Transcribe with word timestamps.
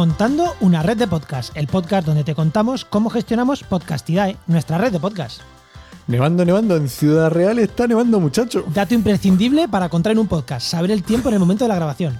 Montando 0.00 0.54
una 0.60 0.82
red 0.82 0.96
de 0.96 1.06
podcast, 1.06 1.54
el 1.54 1.66
podcast 1.66 2.06
donde 2.06 2.24
te 2.24 2.34
contamos 2.34 2.86
cómo 2.86 3.10
gestionamos 3.10 3.64
Podcastidae, 3.64 4.38
nuestra 4.46 4.78
red 4.78 4.92
de 4.92 4.98
podcast. 4.98 5.42
Nevando, 6.06 6.42
nevando, 6.46 6.74
en 6.74 6.88
Ciudad 6.88 7.30
Real 7.30 7.58
está 7.58 7.86
nevando, 7.86 8.18
muchacho. 8.18 8.64
Dato 8.72 8.94
imprescindible 8.94 9.68
para 9.68 9.90
contar 9.90 10.12
en 10.12 10.20
un 10.20 10.26
podcast, 10.26 10.66
saber 10.66 10.90
el 10.90 11.02
tiempo 11.02 11.28
en 11.28 11.34
el 11.34 11.40
momento 11.40 11.64
de 11.64 11.68
la 11.68 11.74
grabación. 11.74 12.18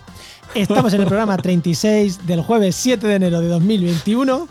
Estamos 0.55 0.93
en 0.93 1.01
el 1.01 1.07
programa 1.07 1.35
36 1.43 2.27
del 2.27 2.43
jueves 2.43 2.77
7 2.77 3.07
de 3.07 3.15
enero 3.15 3.41
de 3.41 3.48
2021. 3.48 4.47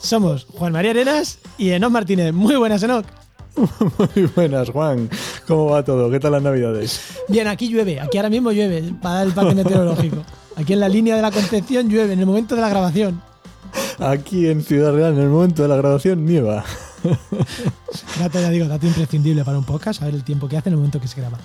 Somos 0.00 0.48
Juan 0.52 0.72
María 0.72 0.90
Arenas 0.90 1.38
y 1.58 1.70
Enoch 1.70 1.92
Martínez. 1.92 2.32
Muy 2.32 2.56
buenas, 2.56 2.82
Enoch. 2.82 3.06
Muy 3.54 4.26
buenas, 4.34 4.70
Juan. 4.70 5.08
¿Cómo 5.46 5.66
va 5.66 5.84
todo? 5.84 6.10
¿Qué 6.10 6.18
tal 6.18 6.32
las 6.32 6.42
navidades? 6.42 7.00
Bien, 7.28 7.46
aquí 7.46 7.68
llueve, 7.68 8.00
aquí 8.00 8.18
ahora 8.18 8.30
mismo 8.30 8.50
llueve, 8.50 8.92
para 9.00 9.22
el 9.22 9.32
parte 9.32 9.54
meteorológico. 9.54 10.24
Aquí 10.56 10.72
en 10.72 10.80
la 10.80 10.88
línea 10.88 11.16
de 11.16 11.22
la 11.22 11.30
Concepción 11.30 11.88
llueve, 11.88 12.12
en 12.12 12.20
el 12.20 12.26
momento 12.26 12.54
de 12.54 12.60
la 12.60 12.68
grabación. 12.68 13.22
Aquí 13.98 14.48
en 14.48 14.62
Ciudad 14.62 14.92
Real, 14.92 15.14
en 15.14 15.20
el 15.20 15.28
momento 15.28 15.62
de 15.62 15.68
la 15.68 15.76
grabación, 15.76 16.24
nieva. 16.24 16.64
Dato, 18.18 18.40
ya 18.40 18.50
digo, 18.50 18.68
dato 18.68 18.86
imprescindible 18.86 19.44
para 19.44 19.58
un 19.58 19.64
podcast, 19.64 20.00
saber 20.00 20.14
el 20.14 20.22
tiempo 20.22 20.48
que 20.48 20.56
hace 20.56 20.68
en 20.68 20.74
el 20.74 20.76
momento 20.76 21.00
que 21.00 21.08
se 21.08 21.20
graba. 21.20 21.38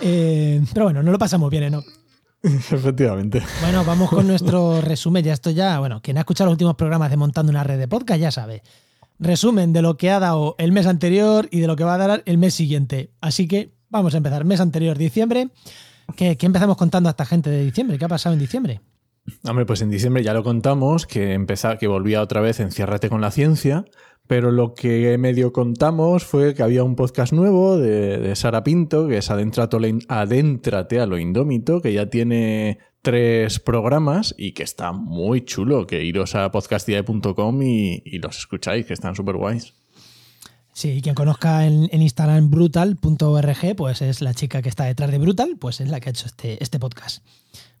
Eh, 0.00 0.62
pero 0.72 0.86
bueno, 0.86 1.02
no 1.02 1.10
lo 1.10 1.18
pasamos 1.18 1.50
bien, 1.50 1.64
¿eh? 1.64 1.70
¿no? 1.70 1.82
Efectivamente. 2.42 3.42
Bueno, 3.60 3.84
vamos 3.84 4.10
con 4.10 4.26
nuestro 4.26 4.80
resumen. 4.80 5.24
Ya 5.24 5.32
esto 5.32 5.50
ya, 5.50 5.78
bueno, 5.78 6.00
quien 6.02 6.16
ha 6.16 6.20
escuchado 6.20 6.46
los 6.46 6.54
últimos 6.54 6.76
programas 6.76 7.10
de 7.10 7.16
Montando 7.16 7.50
una 7.50 7.64
red 7.64 7.78
de 7.78 7.88
podcast 7.88 8.20
ya 8.20 8.30
sabe. 8.30 8.62
Resumen 9.18 9.72
de 9.72 9.82
lo 9.82 9.96
que 9.96 10.10
ha 10.10 10.18
dado 10.18 10.56
el 10.58 10.72
mes 10.72 10.86
anterior 10.86 11.48
y 11.50 11.60
de 11.60 11.66
lo 11.66 11.76
que 11.76 11.84
va 11.84 11.94
a 11.94 11.98
dar 11.98 12.22
el 12.26 12.38
mes 12.38 12.54
siguiente. 12.54 13.10
Así 13.20 13.46
que 13.46 13.72
vamos 13.90 14.14
a 14.14 14.16
empezar. 14.16 14.44
Mes 14.44 14.60
anterior, 14.60 14.98
diciembre. 14.98 15.48
¿Qué, 16.16 16.36
empezamos 16.40 16.76
contando 16.76 17.08
a 17.08 17.12
esta 17.12 17.26
gente 17.26 17.50
de 17.50 17.64
diciembre? 17.64 17.98
¿Qué 17.98 18.04
ha 18.04 18.08
pasado 18.08 18.32
en 18.32 18.38
diciembre? 18.38 18.80
Hombre, 19.44 19.66
pues 19.66 19.82
en 19.82 19.90
diciembre 19.90 20.22
ya 20.22 20.34
lo 20.34 20.42
contamos, 20.42 21.06
que, 21.06 21.32
empezaba, 21.32 21.78
que 21.78 21.86
volvía 21.86 22.22
otra 22.22 22.40
vez 22.40 22.58
Enciérrate 22.60 23.08
con 23.08 23.20
la 23.20 23.30
ciencia, 23.30 23.84
pero 24.26 24.50
lo 24.50 24.74
que 24.74 25.16
medio 25.18 25.52
contamos 25.52 26.24
fue 26.24 26.54
que 26.54 26.62
había 26.62 26.82
un 26.82 26.96
podcast 26.96 27.32
nuevo 27.32 27.76
de, 27.76 28.18
de 28.18 28.36
Sara 28.36 28.64
Pinto, 28.64 29.06
que 29.06 29.18
es 29.18 29.30
Adéntrate, 29.30 29.78
Adéntrate 30.08 31.00
a 31.00 31.06
lo 31.06 31.18
Indómito, 31.18 31.80
que 31.80 31.92
ya 31.92 32.06
tiene 32.06 32.78
tres 33.02 33.60
programas 33.60 34.34
y 34.38 34.52
que 34.52 34.62
está 34.62 34.92
muy 34.92 35.44
chulo, 35.44 35.86
que 35.86 36.04
iros 36.04 36.34
a 36.34 36.50
podcastidae.com 36.50 37.62
y, 37.62 38.02
y 38.04 38.18
los 38.18 38.38
escucháis, 38.38 38.86
que 38.86 38.94
están 38.94 39.14
súper 39.14 39.36
guays. 39.36 39.74
Sí, 40.72 41.00
quien 41.02 41.14
conozca 41.14 41.66
en, 41.66 41.88
en 41.92 42.02
Instagram 42.02 42.50
brutal.org, 42.50 43.76
pues 43.76 44.02
es 44.02 44.22
la 44.22 44.32
chica 44.34 44.62
que 44.62 44.68
está 44.70 44.84
detrás 44.84 45.10
de 45.10 45.18
Brutal, 45.18 45.56
pues 45.60 45.80
es 45.80 45.88
la 45.88 46.00
que 46.00 46.08
ha 46.08 46.10
hecho 46.10 46.26
este, 46.26 46.62
este 46.62 46.78
podcast. 46.78 47.22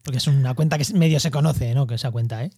Porque 0.02 0.18
es 0.18 0.26
una 0.26 0.54
cuenta 0.54 0.76
que 0.78 0.84
medio 0.94 1.18
se 1.20 1.30
conoce, 1.30 1.74
¿no? 1.74 1.86
Que 1.86 1.94
esa 1.94 2.10
cuenta, 2.10 2.44
¿eh? 2.44 2.50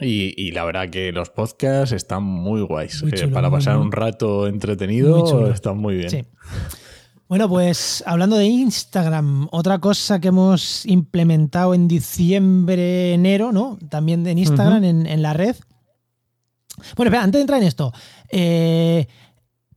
Y, 0.00 0.32
y, 0.40 0.52
la 0.52 0.64
verdad 0.64 0.88
que 0.90 1.10
los 1.12 1.30
podcasts 1.30 1.92
están 1.92 2.22
muy 2.22 2.60
guays. 2.62 3.02
Muy 3.02 3.12
Eh, 3.14 3.28
para 3.28 3.50
muy, 3.50 3.58
pasar 3.58 3.76
muy- 3.76 3.86
un 3.86 3.92
rato 3.92 4.46
entretenido, 4.46 5.24
muy 5.40 5.50
están 5.50 5.76
muy 5.78 5.96
bien. 5.96 6.10
Sí. 6.10 6.24
Bueno, 7.28 7.48
pues 7.48 8.02
hablando 8.06 8.36
de 8.36 8.46
Instagram, 8.46 9.48
otra 9.50 9.80
cosa 9.80 10.18
que 10.20 10.28
hemos 10.28 10.86
implementado 10.86 11.74
en 11.74 11.86
diciembre, 11.88 13.12
enero, 13.12 13.52
¿no? 13.52 13.76
También 13.90 14.26
en 14.26 14.38
Instagram, 14.38 14.82
en, 14.84 15.06
en 15.06 15.20
la 15.22 15.34
red. 15.34 15.54
Bueno, 16.96 17.08
espera, 17.10 17.24
antes 17.24 17.38
de 17.38 17.42
entrar 17.42 17.60
en 17.60 17.66
esto, 17.66 17.92
eh, 18.30 19.08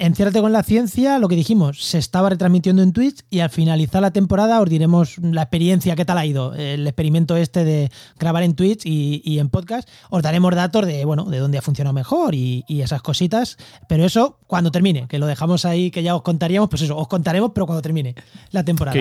Enciérrate 0.02 0.42
con 0.42 0.52
la 0.52 0.64
ciencia, 0.64 1.20
lo 1.20 1.28
que 1.28 1.36
dijimos, 1.36 1.84
se 1.84 2.00
estaba 2.00 2.32
retransmitiendo 2.32 2.82
en 2.82 2.92
Twitch 2.92 3.20
y 3.30 3.42
al 3.42 3.52
finalizar 3.52 4.02
la 4.02 4.10
temporada 4.10 4.60
os 4.60 4.68
diremos 4.68 5.20
la 5.20 5.44
experiencia, 5.44 5.96
qué 5.96 6.06
tal 6.06 6.18
ha 6.18 6.26
ido, 6.26 6.56
el 6.56 6.88
experimento 6.88 7.38
este 7.38 7.64
de 7.64 7.92
grabar 8.18 8.42
en 8.42 8.56
Twitch 8.56 8.82
y, 8.84 9.38
en 9.38 9.50
podcast. 9.50 9.88
Os 10.10 10.24
daremos 10.24 10.56
datos 10.56 10.88
de, 10.88 11.06
bueno, 11.06 11.26
de 11.26 11.38
dónde 11.38 11.60
ha 11.60 11.62
funcionado 11.62 11.94
mejor 11.94 12.34
y, 12.34 12.66
esas 12.68 13.04
cositas, 13.04 13.58
pero 13.88 14.04
eso 14.04 14.40
cuando 14.48 14.72
termine, 14.72 15.08
que 15.08 15.20
lo 15.20 15.28
dejamos 15.28 15.66
ahí, 15.66 15.92
que 15.92 16.02
ya 16.02 16.16
os 16.16 16.24
contaríamos, 16.24 16.68
pues 16.68 16.82
eso, 16.82 16.98
os 16.98 17.08
contaremos, 17.08 17.52
pero 17.54 17.68
cuando 17.68 17.84
termine 17.84 18.16
la 18.50 18.66
temporada. 18.66 18.98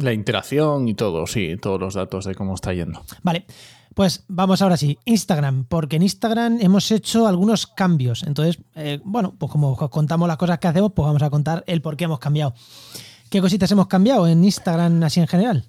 La 0.00 0.12
interacción 0.12 0.88
y 0.88 0.94
todo, 0.94 1.26
sí, 1.26 1.56
todos 1.60 1.80
los 1.80 1.94
datos 1.94 2.24
de 2.24 2.34
cómo 2.34 2.54
está 2.54 2.72
yendo. 2.72 3.02
Vale, 3.22 3.46
pues 3.94 4.24
vamos 4.28 4.62
ahora 4.62 4.76
sí, 4.76 4.98
Instagram, 5.04 5.64
porque 5.64 5.96
en 5.96 6.02
Instagram 6.02 6.58
hemos 6.60 6.90
hecho 6.90 7.26
algunos 7.26 7.66
cambios. 7.66 8.22
Entonces, 8.22 8.58
eh, 8.74 9.00
bueno, 9.04 9.34
pues 9.36 9.50
como 9.50 9.72
os 9.72 9.90
contamos 9.90 10.28
las 10.28 10.36
cosas 10.36 10.58
que 10.58 10.68
hacemos, 10.68 10.92
pues 10.94 11.06
vamos 11.06 11.22
a 11.22 11.30
contar 11.30 11.64
el 11.66 11.82
por 11.82 11.96
qué 11.96 12.04
hemos 12.04 12.18
cambiado. 12.18 12.54
¿Qué 13.28 13.40
cositas 13.40 13.70
hemos 13.70 13.86
cambiado 13.86 14.26
en 14.26 14.44
Instagram 14.44 15.02
así 15.02 15.20
en 15.20 15.28
general? 15.28 15.64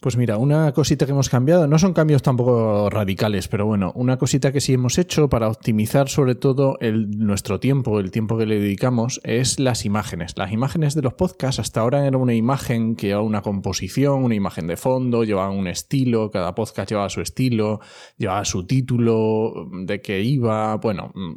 Pues 0.00 0.16
mira, 0.16 0.38
una 0.38 0.72
cosita 0.72 1.04
que 1.04 1.12
hemos 1.12 1.28
cambiado, 1.28 1.66
no 1.66 1.78
son 1.78 1.92
cambios 1.92 2.22
tampoco 2.22 2.88
radicales, 2.88 3.48
pero 3.48 3.66
bueno, 3.66 3.92
una 3.94 4.16
cosita 4.16 4.50
que 4.50 4.62
sí 4.62 4.72
hemos 4.72 4.96
hecho 4.96 5.28
para 5.28 5.46
optimizar 5.46 6.08
sobre 6.08 6.34
todo 6.34 6.78
el, 6.80 7.10
nuestro 7.18 7.60
tiempo, 7.60 8.00
el 8.00 8.10
tiempo 8.10 8.38
que 8.38 8.46
le 8.46 8.58
dedicamos, 8.58 9.20
es 9.24 9.60
las 9.60 9.84
imágenes. 9.84 10.38
Las 10.38 10.52
imágenes 10.52 10.94
de 10.94 11.02
los 11.02 11.12
podcasts 11.12 11.60
hasta 11.60 11.82
ahora 11.82 12.06
era 12.06 12.16
una 12.16 12.32
imagen 12.32 12.96
que 12.96 13.08
llevaba 13.08 13.26
una 13.26 13.42
composición, 13.42 14.24
una 14.24 14.34
imagen 14.34 14.68
de 14.68 14.78
fondo, 14.78 15.22
llevaba 15.22 15.50
un 15.50 15.66
estilo, 15.66 16.30
cada 16.30 16.54
podcast 16.54 16.88
llevaba 16.88 17.10
su 17.10 17.20
estilo, 17.20 17.80
llevaba 18.16 18.46
su 18.46 18.64
título, 18.64 19.68
de 19.84 20.00
qué 20.00 20.22
iba, 20.22 20.76
bueno, 20.76 21.12
mm, 21.14 21.34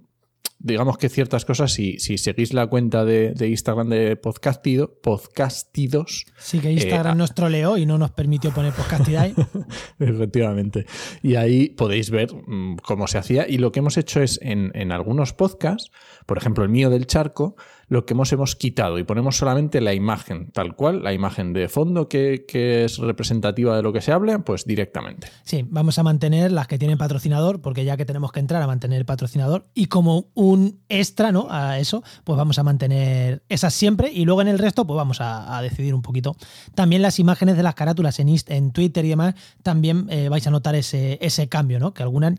digamos 0.63 0.97
que 0.97 1.09
ciertas 1.09 1.44
cosas, 1.46 1.74
si, 1.74 2.00
si 2.00 2.18
seguís 2.18 2.53
la 2.53 2.68
cuenta 2.68 3.03
de, 3.03 3.34
de 3.34 3.50
Instagram 3.50 3.90
de 3.90 4.16
podcastido, 4.16 4.97
podcastidos, 5.01 6.25
Sí 6.38 6.59
que 6.59 6.72
Instagram 6.72 7.16
Eh, 7.16 7.18
nos 7.18 7.35
troleó 7.35 7.78
y 7.78 7.85
no 7.85 7.97
nos 7.97 8.12
permitió 8.12 8.51
poner 8.51 8.73
podcastidae. 8.73 9.34
Efectivamente. 10.00 10.85
Y 11.22 11.35
ahí 11.35 11.69
podéis 11.69 12.09
ver 12.09 12.34
mm, 12.34 12.78
cómo 12.78 13.07
se 13.07 13.18
hacía. 13.18 13.47
Y 13.47 13.57
lo 13.57 13.72
que 13.72 13.79
hemos 13.79 13.97
hecho 13.97 14.22
es 14.22 14.40
en, 14.41 14.72
en 14.73 14.94
algunos 14.94 15.34
podcasts, 15.34 15.91
por 16.25 16.38
ejemplo 16.38 16.63
el 16.63 16.69
mío 16.69 16.90
del 16.90 17.07
charco, 17.07 17.56
lo 17.88 18.06
que 18.06 18.14
hemos 18.14 18.32
hemos 18.34 18.56
quitado 18.56 18.98
y 18.98 19.04
ponemos 19.04 19.38
solamente 19.38 19.82
la 19.82 19.94
imagen, 19.94 20.52
tal 20.52 20.76
cual, 20.76 21.04
la 21.04 21.14
imagen 21.14 21.54
de 21.54 21.70
fondo 21.70 22.10
que, 22.10 22.46
que 22.48 22.84
es 22.86 22.98
representativa 22.98 23.76
de 23.76 23.84
lo 23.84 23.94
que 23.94 24.02
se 24.02 24.12
hable, 24.12 24.40
pues 24.40 24.66
directamente. 24.66 25.28
Sí, 25.44 25.66
vamos 25.70 26.00
a 26.00 26.04
mantener 26.04 26.52
las 26.52 26.68
que 26.68 26.78
tienen 26.78 26.98
patrocinador, 26.98 27.62
porque 27.62 27.86
ya 27.86 27.98
que 27.98 28.06
tenemos 28.06 28.32
que 28.32 28.40
entrar 28.40 28.62
a 28.62 28.68
mantener 28.68 29.06
patrocinador, 29.06 29.68
y 29.74 29.88
como 29.88 30.28
un 30.34 30.82
extra, 30.90 31.32
¿no? 31.32 31.48
A 31.50 31.80
eso, 31.80 32.04
pues 32.24 32.38
vamos 32.38 32.58
a 32.60 32.64
mantener 32.64 33.44
esas 33.50 33.74
siempre, 33.74 34.12
y 34.12 34.26
luego 34.26 34.42
en 34.42 34.48
el 34.48 34.60
resto, 34.60 34.86
pues 34.86 34.98
vamos 34.98 35.18
a, 35.22 35.62
decidir 35.62 35.94
un 35.94 36.02
poquito. 36.02 36.36
También 36.76 37.02
las 37.02 37.20
imágenes 37.20 37.56
de 37.56 37.64
las 37.64 37.76
carátulas 37.76 38.20
en, 38.20 38.34
en 38.48 38.72
Twitter 38.72 39.06
y 39.06 39.10
demás, 39.10 39.36
también 39.62 40.08
eh, 40.10 40.30
vais 40.30 40.46
a 40.48 40.52
notar 40.52 40.76
ese, 40.76 41.20
ese 41.22 41.48
cambio, 41.48 41.80
¿no? 41.80 41.94
Que 41.94 42.04
algunas 42.04 42.34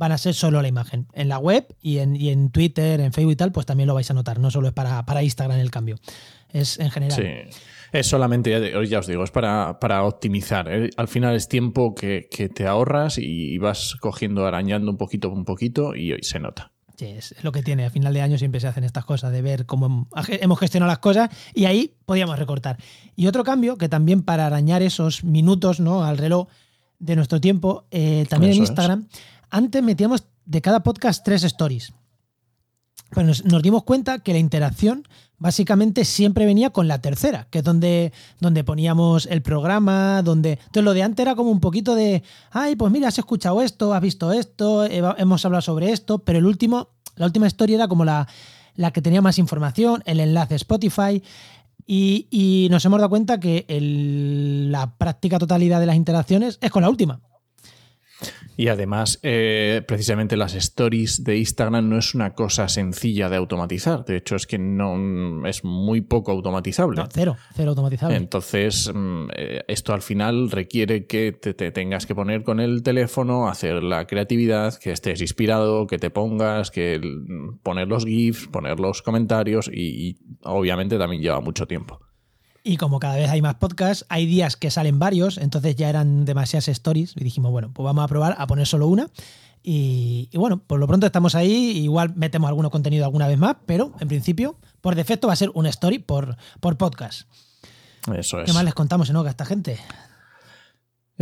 van 0.00 0.12
a 0.12 0.18
ser 0.18 0.32
solo 0.32 0.62
la 0.62 0.68
imagen. 0.68 1.06
En 1.12 1.28
la 1.28 1.38
web 1.38 1.76
y 1.82 1.98
en, 1.98 2.16
y 2.16 2.30
en 2.30 2.48
Twitter, 2.50 3.00
en 3.00 3.12
Facebook 3.12 3.32
y 3.32 3.36
tal, 3.36 3.52
pues 3.52 3.66
también 3.66 3.86
lo 3.86 3.92
vais 3.92 4.10
a 4.10 4.14
notar. 4.14 4.38
No 4.38 4.50
solo 4.50 4.68
es 4.68 4.72
para, 4.72 5.04
para 5.04 5.22
Instagram 5.22 5.58
el 5.58 5.70
cambio. 5.70 5.96
Es 6.48 6.80
en 6.80 6.90
general. 6.90 7.20
Sí. 7.20 7.58
Es 7.92 8.06
solamente, 8.06 8.50
ya, 8.88 8.98
os 8.98 9.06
digo, 9.06 9.22
es 9.22 9.30
para, 9.30 9.78
para 9.78 10.04
optimizar. 10.04 10.72
¿eh? 10.72 10.88
Al 10.96 11.06
final 11.06 11.36
es 11.36 11.48
tiempo 11.48 11.94
que, 11.94 12.28
que 12.30 12.48
te 12.48 12.66
ahorras 12.66 13.18
y 13.18 13.58
vas 13.58 13.94
cogiendo, 14.00 14.46
arañando 14.46 14.90
un 14.90 14.96
poquito, 14.96 15.28
un 15.28 15.44
poquito 15.44 15.94
y 15.94 16.12
hoy 16.12 16.22
se 16.22 16.40
nota. 16.40 16.72
Sí, 16.96 17.06
es 17.06 17.34
lo 17.42 17.52
que 17.52 17.62
tiene. 17.62 17.84
A 17.84 17.90
final 17.90 18.14
de 18.14 18.22
año 18.22 18.38
siempre 18.38 18.60
se 18.60 18.68
hacen 18.68 18.84
estas 18.84 19.04
cosas, 19.04 19.32
de 19.32 19.42
ver 19.42 19.66
cómo 19.66 20.08
hemos 20.28 20.58
gestionado 20.58 20.88
las 20.88 21.00
cosas 21.00 21.28
y 21.52 21.66
ahí 21.66 21.94
podíamos 22.06 22.38
recortar. 22.38 22.78
Y 23.16 23.26
otro 23.26 23.44
cambio, 23.44 23.76
que 23.76 23.90
también 23.90 24.22
para 24.22 24.46
arañar 24.46 24.80
esos 24.80 25.24
minutos 25.24 25.78
¿no? 25.78 26.04
al 26.04 26.16
reloj 26.16 26.48
de 27.00 27.16
nuestro 27.16 27.40
tiempo, 27.40 27.84
eh, 27.90 28.24
también 28.30 28.52
en 28.52 28.62
es. 28.62 28.72
Antes 29.50 29.82
metíamos 29.82 30.24
de 30.44 30.62
cada 30.62 30.82
podcast 30.82 31.24
tres 31.24 31.44
stories. 31.44 31.92
Pero 33.10 33.26
nos, 33.26 33.62
dimos 33.62 33.82
cuenta 33.82 34.20
que 34.20 34.32
la 34.32 34.38
interacción 34.38 35.02
básicamente 35.38 36.04
siempre 36.04 36.46
venía 36.46 36.70
con 36.70 36.86
la 36.86 37.00
tercera, 37.00 37.48
que 37.50 37.58
es 37.58 37.64
donde, 37.64 38.12
donde 38.40 38.62
poníamos 38.62 39.26
el 39.26 39.42
programa, 39.42 40.22
donde... 40.22 40.52
Entonces 40.52 40.84
lo 40.84 40.94
de 40.94 41.02
antes 41.02 41.24
era 41.24 41.34
como 41.34 41.50
un 41.50 41.60
poquito 41.60 41.96
de, 41.96 42.22
ay, 42.52 42.76
pues 42.76 42.92
mira, 42.92 43.08
has 43.08 43.18
escuchado 43.18 43.62
esto, 43.62 43.92
has 43.94 44.02
visto 44.02 44.32
esto, 44.32 44.84
he- 44.84 45.02
hemos 45.18 45.44
hablado 45.44 45.62
sobre 45.62 45.90
esto, 45.90 46.18
pero 46.20 46.38
el 46.38 46.46
último, 46.46 46.90
la 47.16 47.26
última 47.26 47.48
historia 47.48 47.76
era 47.76 47.88
como 47.88 48.04
la, 48.04 48.28
la 48.76 48.92
que 48.92 49.02
tenía 49.02 49.22
más 49.22 49.38
información, 49.38 50.02
el 50.06 50.20
enlace 50.20 50.54
Spotify, 50.54 51.22
y, 51.86 52.68
nos 52.70 52.84
hemos 52.84 53.00
dado 53.00 53.08
cuenta 53.10 53.40
que 53.40 53.66
la 54.70 54.96
práctica 54.96 55.40
totalidad 55.40 55.80
de 55.80 55.86
las 55.86 55.96
interacciones 55.96 56.58
es 56.60 56.70
con 56.70 56.82
la 56.82 56.88
última. 56.88 57.20
Y 58.60 58.68
además, 58.68 59.18
eh, 59.22 59.80
precisamente 59.88 60.36
las 60.36 60.54
stories 60.54 61.24
de 61.24 61.38
Instagram 61.38 61.88
no 61.88 61.96
es 61.96 62.14
una 62.14 62.34
cosa 62.34 62.68
sencilla 62.68 63.30
de 63.30 63.36
automatizar. 63.36 64.04
De 64.04 64.18
hecho, 64.18 64.36
es 64.36 64.46
que 64.46 64.58
no 64.58 65.46
es 65.46 65.64
muy 65.64 66.02
poco 66.02 66.30
automatizable. 66.30 67.00
No, 67.00 67.08
cero, 67.10 67.38
cero 67.54 67.70
automatizable. 67.70 68.16
Entonces, 68.16 68.92
mm, 68.94 69.28
eh, 69.34 69.64
esto 69.66 69.94
al 69.94 70.02
final 70.02 70.50
requiere 70.50 71.06
que 71.06 71.32
te, 71.32 71.54
te 71.54 71.70
tengas 71.70 72.04
que 72.04 72.14
poner 72.14 72.42
con 72.42 72.60
el 72.60 72.82
teléfono, 72.82 73.48
hacer 73.48 73.82
la 73.82 74.06
creatividad, 74.06 74.74
que 74.74 74.92
estés 74.92 75.22
inspirado, 75.22 75.86
que 75.86 75.96
te 75.96 76.10
pongas, 76.10 76.70
que 76.70 77.00
mm, 77.02 77.60
poner 77.62 77.88
los 77.88 78.04
GIFs, 78.04 78.48
poner 78.48 78.78
los 78.78 79.00
comentarios 79.00 79.70
y, 79.72 80.10
y 80.10 80.18
obviamente 80.44 80.98
también 80.98 81.22
lleva 81.22 81.40
mucho 81.40 81.66
tiempo. 81.66 82.09
Y 82.70 82.76
como 82.76 83.00
cada 83.00 83.16
vez 83.16 83.28
hay 83.28 83.42
más 83.42 83.56
podcasts, 83.56 84.06
hay 84.08 84.26
días 84.26 84.54
que 84.56 84.70
salen 84.70 85.00
varios, 85.00 85.38
entonces 85.38 85.74
ya 85.74 85.88
eran 85.88 86.24
demasiadas 86.24 86.68
stories 86.68 87.14
y 87.16 87.24
dijimos, 87.24 87.50
bueno, 87.50 87.72
pues 87.74 87.84
vamos 87.84 88.04
a 88.04 88.06
probar 88.06 88.36
a 88.38 88.46
poner 88.46 88.64
solo 88.64 88.86
una. 88.86 89.08
Y, 89.60 90.28
bueno, 90.34 90.62
por 90.64 90.78
lo 90.78 90.86
pronto 90.86 91.04
estamos 91.04 91.34
ahí, 91.34 91.76
igual 91.78 92.14
metemos 92.14 92.46
alguno 92.46 92.70
contenido 92.70 93.04
alguna 93.04 93.26
vez 93.26 93.38
más, 93.38 93.56
pero 93.66 93.92
en 93.98 94.06
principio, 94.06 94.54
por 94.80 94.94
defecto 94.94 95.26
va 95.26 95.32
a 95.32 95.36
ser 95.36 95.50
una 95.54 95.68
story 95.68 95.98
por, 95.98 96.36
por 96.60 96.76
podcast. 96.76 97.22
Eso 98.16 98.38
es. 98.38 98.46
¿Qué 98.46 98.52
más 98.52 98.62
les 98.62 98.74
contamos 98.74 99.10
en 99.10 99.16
a 99.16 99.28
esta 99.28 99.44
gente? 99.44 99.76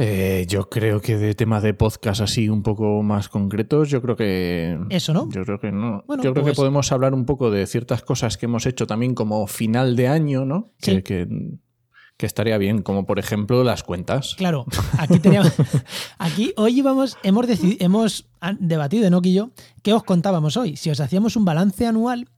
Eh, 0.00 0.46
yo 0.48 0.70
creo 0.70 1.00
que 1.00 1.16
de 1.16 1.34
temas 1.34 1.64
de 1.64 1.74
podcast 1.74 2.20
así 2.20 2.48
un 2.48 2.62
poco 2.62 3.02
más 3.02 3.28
concretos, 3.28 3.90
yo 3.90 4.00
creo 4.00 4.14
que. 4.14 4.78
Eso, 4.90 5.12
¿no? 5.12 5.28
Yo 5.28 5.44
creo 5.44 5.58
que 5.58 5.72
no. 5.72 6.04
yo 6.08 6.32
creo 6.32 6.34
que 6.34 6.42
pues 6.42 6.56
podemos 6.56 6.92
hablar 6.92 7.14
un 7.14 7.26
poco 7.26 7.50
de 7.50 7.66
ciertas 7.66 8.02
cosas 8.02 8.36
que 8.36 8.46
hemos 8.46 8.64
hecho 8.66 8.86
también 8.86 9.16
como 9.16 9.44
final 9.48 9.96
de 9.96 10.06
año, 10.06 10.44
¿no? 10.44 10.70
Que, 10.80 11.02
que, 11.02 12.26
estaría 12.26 12.58
bien, 12.58 12.82
como 12.82 13.06
por 13.06 13.18
ejemplo 13.18 13.64
las 13.64 13.82
cuentas. 13.82 14.36
Claro, 14.36 14.66
aquí 14.98 15.18
teníamos. 15.18 15.52
aquí 16.18 16.52
hoy 16.56 16.78
íbamos, 16.78 17.18
hemos, 17.24 17.46
hemos 17.80 18.28
debatido, 18.60 19.20
y 19.24 19.32
yo, 19.34 19.50
qué 19.82 19.94
os 19.94 20.04
contábamos 20.04 20.56
hoy. 20.56 20.76
Si 20.76 20.90
os 20.90 21.00
hacíamos 21.00 21.34
un 21.34 21.44
balance 21.44 21.86
anual 21.86 22.28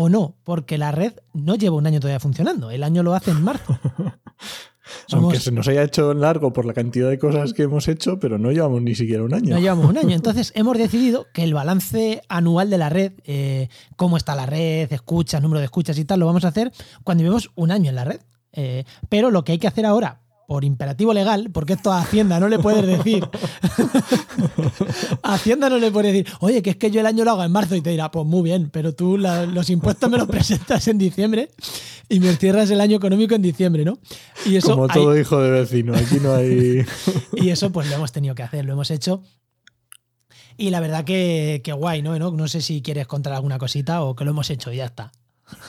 o 0.00 0.08
no, 0.08 0.36
porque 0.44 0.78
la 0.78 0.92
red 0.92 1.14
no 1.34 1.56
lleva 1.56 1.74
un 1.74 1.84
año 1.84 1.98
todavía 1.98 2.20
funcionando. 2.20 2.70
El 2.70 2.84
año 2.84 3.02
lo 3.02 3.14
hace 3.14 3.32
en 3.32 3.42
marzo. 3.42 3.76
Aunque 5.12 5.40
se 5.40 5.50
nos 5.50 5.66
haya 5.66 5.82
hecho 5.82 6.14
largo 6.14 6.52
por 6.52 6.66
la 6.66 6.72
cantidad 6.72 7.10
de 7.10 7.18
cosas 7.18 7.52
que 7.52 7.64
hemos 7.64 7.88
hecho, 7.88 8.20
pero 8.20 8.38
no 8.38 8.52
llevamos 8.52 8.80
ni 8.80 8.94
siquiera 8.94 9.24
un 9.24 9.34
año. 9.34 9.54
No 9.54 9.60
llevamos 9.60 9.86
un 9.90 9.98
año. 9.98 10.10
Entonces 10.14 10.52
hemos 10.54 10.78
decidido 10.78 11.26
que 11.34 11.42
el 11.42 11.52
balance 11.52 12.22
anual 12.28 12.70
de 12.70 12.78
la 12.78 12.90
red, 12.90 13.14
eh, 13.24 13.70
cómo 13.96 14.16
está 14.16 14.36
la 14.36 14.46
red, 14.46 14.92
escuchas, 14.92 15.42
número 15.42 15.58
de 15.58 15.64
escuchas 15.64 15.98
y 15.98 16.04
tal, 16.04 16.20
lo 16.20 16.26
vamos 16.26 16.44
a 16.44 16.48
hacer 16.48 16.70
cuando 17.02 17.24
llevemos 17.24 17.50
un 17.56 17.72
año 17.72 17.88
en 17.88 17.96
la 17.96 18.04
red. 18.04 18.20
Eh, 18.52 18.84
pero 19.08 19.32
lo 19.32 19.42
que 19.42 19.50
hay 19.50 19.58
que 19.58 19.66
hacer 19.66 19.84
ahora, 19.84 20.20
por 20.48 20.64
imperativo 20.64 21.12
legal, 21.12 21.50
porque 21.52 21.74
esto 21.74 21.92
a 21.92 22.00
Hacienda 22.00 22.40
no 22.40 22.48
le 22.48 22.58
puedes 22.58 22.86
decir. 22.86 23.22
a 25.22 25.34
Hacienda 25.34 25.68
no 25.68 25.76
le 25.76 25.90
puedes 25.90 26.10
decir, 26.10 26.34
oye, 26.40 26.62
que 26.62 26.70
es 26.70 26.76
que 26.76 26.90
yo 26.90 27.00
el 27.00 27.06
año 27.06 27.22
lo 27.22 27.32
hago 27.32 27.44
en 27.44 27.52
marzo 27.52 27.76
y 27.76 27.82
te 27.82 27.90
dirá, 27.90 28.10
pues 28.10 28.24
muy 28.24 28.44
bien, 28.44 28.70
pero 28.70 28.94
tú 28.94 29.18
los 29.18 29.68
impuestos 29.68 30.08
me 30.08 30.16
los 30.16 30.26
presentas 30.26 30.88
en 30.88 30.96
diciembre 30.96 31.50
y 32.08 32.18
me 32.18 32.34
cierras 32.34 32.70
el 32.70 32.80
año 32.80 32.96
económico 32.96 33.34
en 33.34 33.42
diciembre, 33.42 33.84
¿no? 33.84 33.98
Y 34.46 34.56
eso 34.56 34.70
Como 34.70 34.88
todo 34.88 35.18
hijo 35.18 35.38
de 35.38 35.50
vecino, 35.50 35.94
aquí 35.94 36.16
no 36.18 36.32
hay. 36.32 36.82
y 37.36 37.50
eso 37.50 37.70
pues 37.70 37.90
lo 37.90 37.96
hemos 37.96 38.12
tenido 38.12 38.34
que 38.34 38.42
hacer, 38.42 38.64
lo 38.64 38.72
hemos 38.72 38.90
hecho. 38.90 39.22
Y 40.56 40.70
la 40.70 40.80
verdad 40.80 41.04
que, 41.04 41.60
que 41.62 41.74
guay, 41.74 42.00
¿no? 42.00 42.18
¿no? 42.18 42.48
sé 42.48 42.62
si 42.62 42.80
quieres 42.80 43.06
contar 43.06 43.34
alguna 43.34 43.58
cosita 43.58 44.02
o 44.02 44.16
que 44.16 44.24
lo 44.24 44.30
hemos 44.30 44.48
hecho 44.48 44.72
y 44.72 44.76
ya 44.76 44.86
está. 44.86 45.12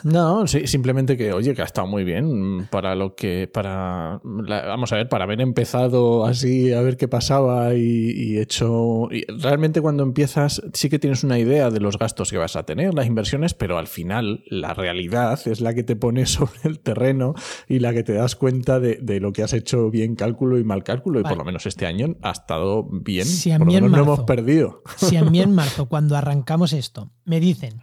No, 0.03 0.47
sí, 0.47 0.67
simplemente 0.67 1.17
que, 1.17 1.33
oye, 1.33 1.53
que 1.53 1.61
ha 1.61 1.65
estado 1.65 1.87
muy 1.87 2.03
bien 2.03 2.67
para 2.69 2.95
lo 2.95 3.15
que, 3.15 3.49
para, 3.51 4.19
vamos 4.23 4.91
a 4.91 4.97
ver, 4.97 5.09
para 5.09 5.25
haber 5.25 5.41
empezado 5.41 6.25
así, 6.25 6.73
a 6.73 6.81
ver 6.81 6.97
qué 6.97 7.07
pasaba 7.07 7.73
y, 7.73 8.37
hecho, 8.37 9.09
realmente 9.27 9.81
cuando 9.81 10.03
empiezas 10.03 10.61
sí 10.73 10.89
que 10.89 10.99
tienes 10.99 11.23
una 11.23 11.39
idea 11.39 11.69
de 11.69 11.79
los 11.79 11.97
gastos 11.97 12.31
que 12.31 12.37
vas 12.37 12.55
a 12.55 12.63
tener, 12.63 12.93
las 12.93 13.07
inversiones, 13.07 13.53
pero 13.53 13.77
al 13.77 13.87
final 13.87 14.43
la 14.47 14.73
realidad 14.73 15.39
es 15.45 15.61
la 15.61 15.73
que 15.73 15.83
te 15.83 15.95
pone 15.95 16.25
sobre 16.25 16.59
el 16.63 16.79
terreno 16.79 17.33
y 17.67 17.79
la 17.79 17.93
que 17.93 18.03
te 18.03 18.13
das 18.13 18.35
cuenta 18.35 18.79
de, 18.79 19.19
lo 19.19 19.33
que 19.33 19.43
has 19.43 19.53
hecho 19.53 19.89
bien 19.89 20.15
cálculo 20.15 20.57
y 20.59 20.63
mal 20.63 20.83
cálculo 20.83 21.19
y 21.19 21.23
por 21.23 21.37
lo 21.37 21.43
menos 21.43 21.65
este 21.65 21.85
año 21.85 22.15
ha 22.21 22.31
estado 22.31 22.87
bien, 22.89 23.25
si 23.25 23.51
a 23.51 23.57
por 23.57 23.67
lo 23.67 23.73
menos 23.73 23.91
no 23.91 24.03
hemos 24.03 24.21
perdido. 24.21 24.81
Si 24.97 25.17
a 25.17 25.23
mí 25.23 25.41
en 25.41 25.53
marzo, 25.55 25.87
cuando 25.87 26.15
arrancamos 26.15 26.73
esto, 26.73 27.11
me 27.25 27.39
dicen 27.39 27.81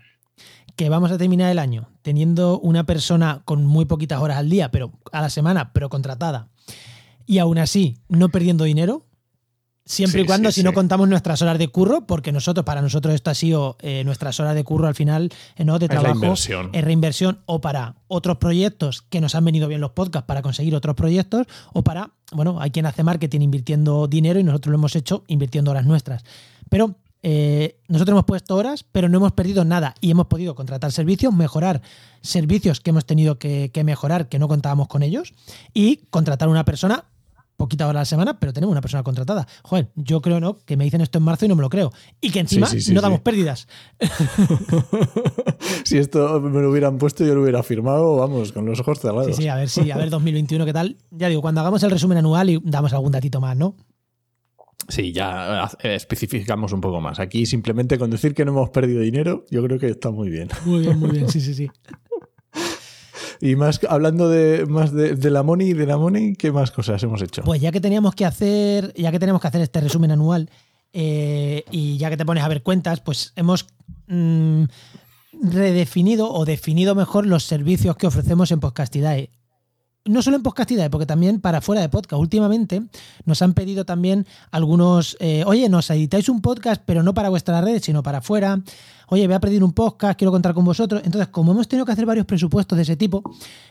que 0.77 0.89
vamos 0.91 1.11
a 1.11 1.19
terminar 1.19 1.51
el 1.51 1.59
año 1.59 1.89
teniendo 2.03 2.61
una 2.61 2.85
persona 2.85 3.43
con 3.45 3.65
muy 3.65 3.87
poquitas 3.87 4.21
horas 4.21 4.37
al 4.37 4.51
día, 4.51 4.71
pero 4.71 4.93
a 5.11 5.23
la 5.23 5.31
semana, 5.31 5.73
pero 5.73 5.89
contratada, 5.89 6.49
y 7.27 7.39
aún 7.39 7.59
así 7.59 7.99
no 8.09 8.29
perdiendo 8.29 8.65
dinero, 8.65 9.07
siempre 9.87 10.23
y 10.23 10.27
cuando 10.27 10.53
si 10.53 10.63
no 10.63 10.73
contamos 10.73 11.09
nuestras 11.09 11.41
horas 11.43 11.59
de 11.59 11.69
curro, 11.69 12.07
porque 12.07 12.31
nosotros, 12.31 12.65
para 12.65 12.83
nosotros 12.83 13.15
esto 13.15 13.31
ha 13.31 13.35
sido 13.35 13.77
eh, 13.81 14.03
nuestras 14.05 14.39
horas 14.39 14.55
de 14.55 14.65
curro 14.65 14.87
al 14.87 14.95
final, 14.95 15.31
eh, 15.57 15.65
¿no? 15.65 15.79
De 15.79 15.89
trabajo, 15.89 16.35
es, 16.35 16.85
reinversión 16.85 17.41
o 17.47 17.61
para 17.61 17.97
otros 18.07 18.37
proyectos 18.37 19.03
que 19.03 19.21
nos 19.21 19.35
han 19.35 19.45
venido 19.45 19.69
bien 19.69 19.81
los 19.81 19.93
podcasts 19.93 20.27
para 20.27 20.43
conseguir 20.43 20.75
otros 20.75 20.95
proyectos, 20.95 21.47
o 21.73 21.83
para, 21.83 22.11
bueno, 22.33 22.61
hay 22.61 22.71
quien 22.71 22.87
hace 22.87 23.03
marketing 23.03 23.41
invirtiendo 23.41 24.07
dinero 24.09 24.39
y 24.39 24.45
nosotros 24.45 24.71
lo 24.71 24.77
hemos 24.77 24.95
hecho 24.95 25.25
invirtiendo 25.29 25.71
horas 25.71 25.87
nuestras. 25.87 26.25
Pero 26.69 26.97
eh, 27.29 27.81
nosotros 27.89 28.13
hemos 28.13 28.25
puesto 28.25 28.55
horas, 28.55 28.85
pero 28.85 29.09
no 29.09 29.19
hemos 29.19 29.33
perdido 29.33 29.65
nada 29.65 29.97
y 30.01 30.13
hemos 30.13 30.29
podido 30.29 30.55
contratar 30.55 30.93
servicios, 30.93 31.35
mejorar 31.35 31.83
servicios 32.21 32.79
que 32.79 32.91
hemos 32.91 33.05
tenido 33.05 33.37
que, 33.41 33.69
mejorar, 33.85 34.29
que 34.29 34.39
no 34.39 34.47
contábamos 34.47 34.87
con 34.87 35.03
ellos, 35.03 35.35
y 35.75 36.07
contratar 36.11 36.49
una 36.49 36.65
persona, 36.65 37.07
poquita 37.57 37.89
hora 37.89 37.99
a 37.99 38.03
la 38.03 38.05
semana, 38.05 38.39
pero 38.39 38.53
tenemos 38.53 38.71
una 38.71 38.81
persona 38.81 39.03
contratada. 39.03 39.49
Joder, 39.65 39.91
yo 39.97 40.21
creo 40.21 40.39
no, 40.39 40.59
que 40.59 40.77
me 40.77 40.85
dicen 40.85 41.01
esto 41.01 41.19
en 41.19 41.25
marzo 41.25 41.47
y 41.47 41.49
no 41.49 41.57
me 41.57 41.63
lo 41.63 41.69
creo. 41.69 41.93
Y 42.21 42.31
que 42.31 42.39
encima 42.39 42.69
no 42.93 43.01
damos 43.01 43.23
pérdidas. 43.23 43.67
si 45.85 45.99
esto 45.99 46.41
me 46.41 46.61
lo 46.61 46.71
hubieran 46.71 46.97
puesto, 46.99 47.25
yo 47.25 47.35
lo 47.35 47.43
hubiera 47.43 47.65
firmado, 47.65 48.15
vamos, 48.19 48.53
con 48.53 48.67
los 48.67 48.79
ojos 48.79 49.01
cerrados. 49.01 49.35
Sí, 49.35 49.43
sí, 49.43 49.49
a 49.49 49.57
ver, 49.57 49.69
sí, 49.69 49.91
a 49.91 49.97
ver 49.97 50.11
2021 50.11 50.65
qué 50.65 50.73
tal. 50.73 50.97
Ya 51.11 51.27
digo, 51.27 51.43
cuando 51.43 51.61
hagamos 51.61 51.83
el 51.83 51.91
resumen 51.91 52.19
anual 52.19 52.51
y 52.51 52.61
damos 52.63 52.93
algún 52.93 53.11
datito 53.11 53.41
más, 53.41 53.57
¿no? 53.57 53.75
Sí, 54.89 55.13
ya 55.13 55.69
eh, 55.83 55.95
especificamos 55.95 56.73
un 56.73 56.81
poco 56.81 57.01
más. 57.01 57.19
Aquí 57.19 57.47
simplemente 57.47 57.99
con 57.99 58.11
decir 58.11 58.35
que 58.35 58.45
no 58.45 58.53
hemos 58.53 58.71
perdido 58.71 59.01
dinero, 59.01 59.45
yo 59.51 59.63
creo 59.65 59.79
que 59.79 59.89
está 59.89 60.11
muy 60.11 60.31
bien. 60.31 60.49
Muy 60.65 60.81
bien, 60.81 60.99
muy 60.99 61.11
bien, 61.11 61.29
sí, 61.29 61.41
sí, 61.41 61.55
sí. 61.55 61.69
y 63.41 63.57
más 63.57 63.81
hablando 63.89 64.29
de 64.29 64.67
más 64.67 64.93
de, 64.93 65.31
la 65.31 65.43
money 65.43 65.71
y 65.71 65.73
de 65.75 65.87
la 65.87 65.99
money, 65.99 66.35
¿qué 66.35 66.53
más 66.53 66.71
cosas 66.71 67.03
hemos 67.03 67.21
hecho? 67.23 67.43
Pues 67.43 67.61
ya 67.61 67.73
que 67.73 67.81
teníamos 67.81 68.15
que 68.15 68.25
hacer, 68.25 68.93
ya 68.95 69.11
que 69.11 69.19
tenemos 69.19 69.41
que 69.41 69.49
hacer 69.49 69.61
este 69.61 69.81
resumen 69.81 70.13
anual 70.13 70.51
eh, 70.93 71.65
y 71.71 71.99
ya 71.99 72.09
que 72.09 72.17
te 72.17 72.25
pones 72.25 72.45
a 72.45 72.49
ver 72.49 72.63
cuentas, 72.63 73.01
pues 73.01 73.33
hemos 73.37 73.67
mm, 74.07 74.65
redefinido 75.43 76.33
o 76.33 76.45
definido 76.45 76.95
mejor 76.95 77.27
los 77.27 77.45
servicios 77.45 77.97
que 77.97 78.07
ofrecemos 78.07 78.53
en 78.53 78.61
Podcastidae 78.61 79.31
no 80.07 80.23
solo 80.23 80.37
en 80.37 80.43
Podcastidae, 80.43 80.91
porque 80.91 81.07
también 81.07 81.41
para 81.41 81.61
fuera 81.61 81.81
de 81.81 81.89
podcast. 81.89 82.21
Últimamente 82.21 82.83
nos 83.25 83.43
han 83.43 83.55
pedido 83.55 83.85
también 83.85 84.27
algunos, 84.51 85.17
eh, 85.21 85.45
oye, 85.47 85.69
nos 85.69 85.91
editáis 85.91 86.29
un 86.29 86.41
podcast, 86.41 86.83
pero 86.85 87.03
no 87.03 87.15
para 87.15 87.29
vuestra 87.29 87.61
red, 87.61 87.83
sino 87.83 88.03
para 88.03 88.19
afuera. 88.19 88.61
Oye, 89.09 89.27
voy 89.27 89.35
a 89.35 89.41
pedir 89.41 89.63
un 89.63 89.73
podcast, 89.73 90.19
quiero 90.19 90.33
contar 90.33 90.55
con 90.55 90.65
vosotros. 90.65 91.03
Entonces, 91.05 91.29
como 91.29 91.53
hemos 91.53 91.69
tenido 91.69 91.87
que 91.87 91.93
hacer 91.93 92.07
varios 92.07 92.27
presupuestos 92.27 92.77
de 92.77 92.83
ese 92.83 92.97
tipo, 92.97 93.23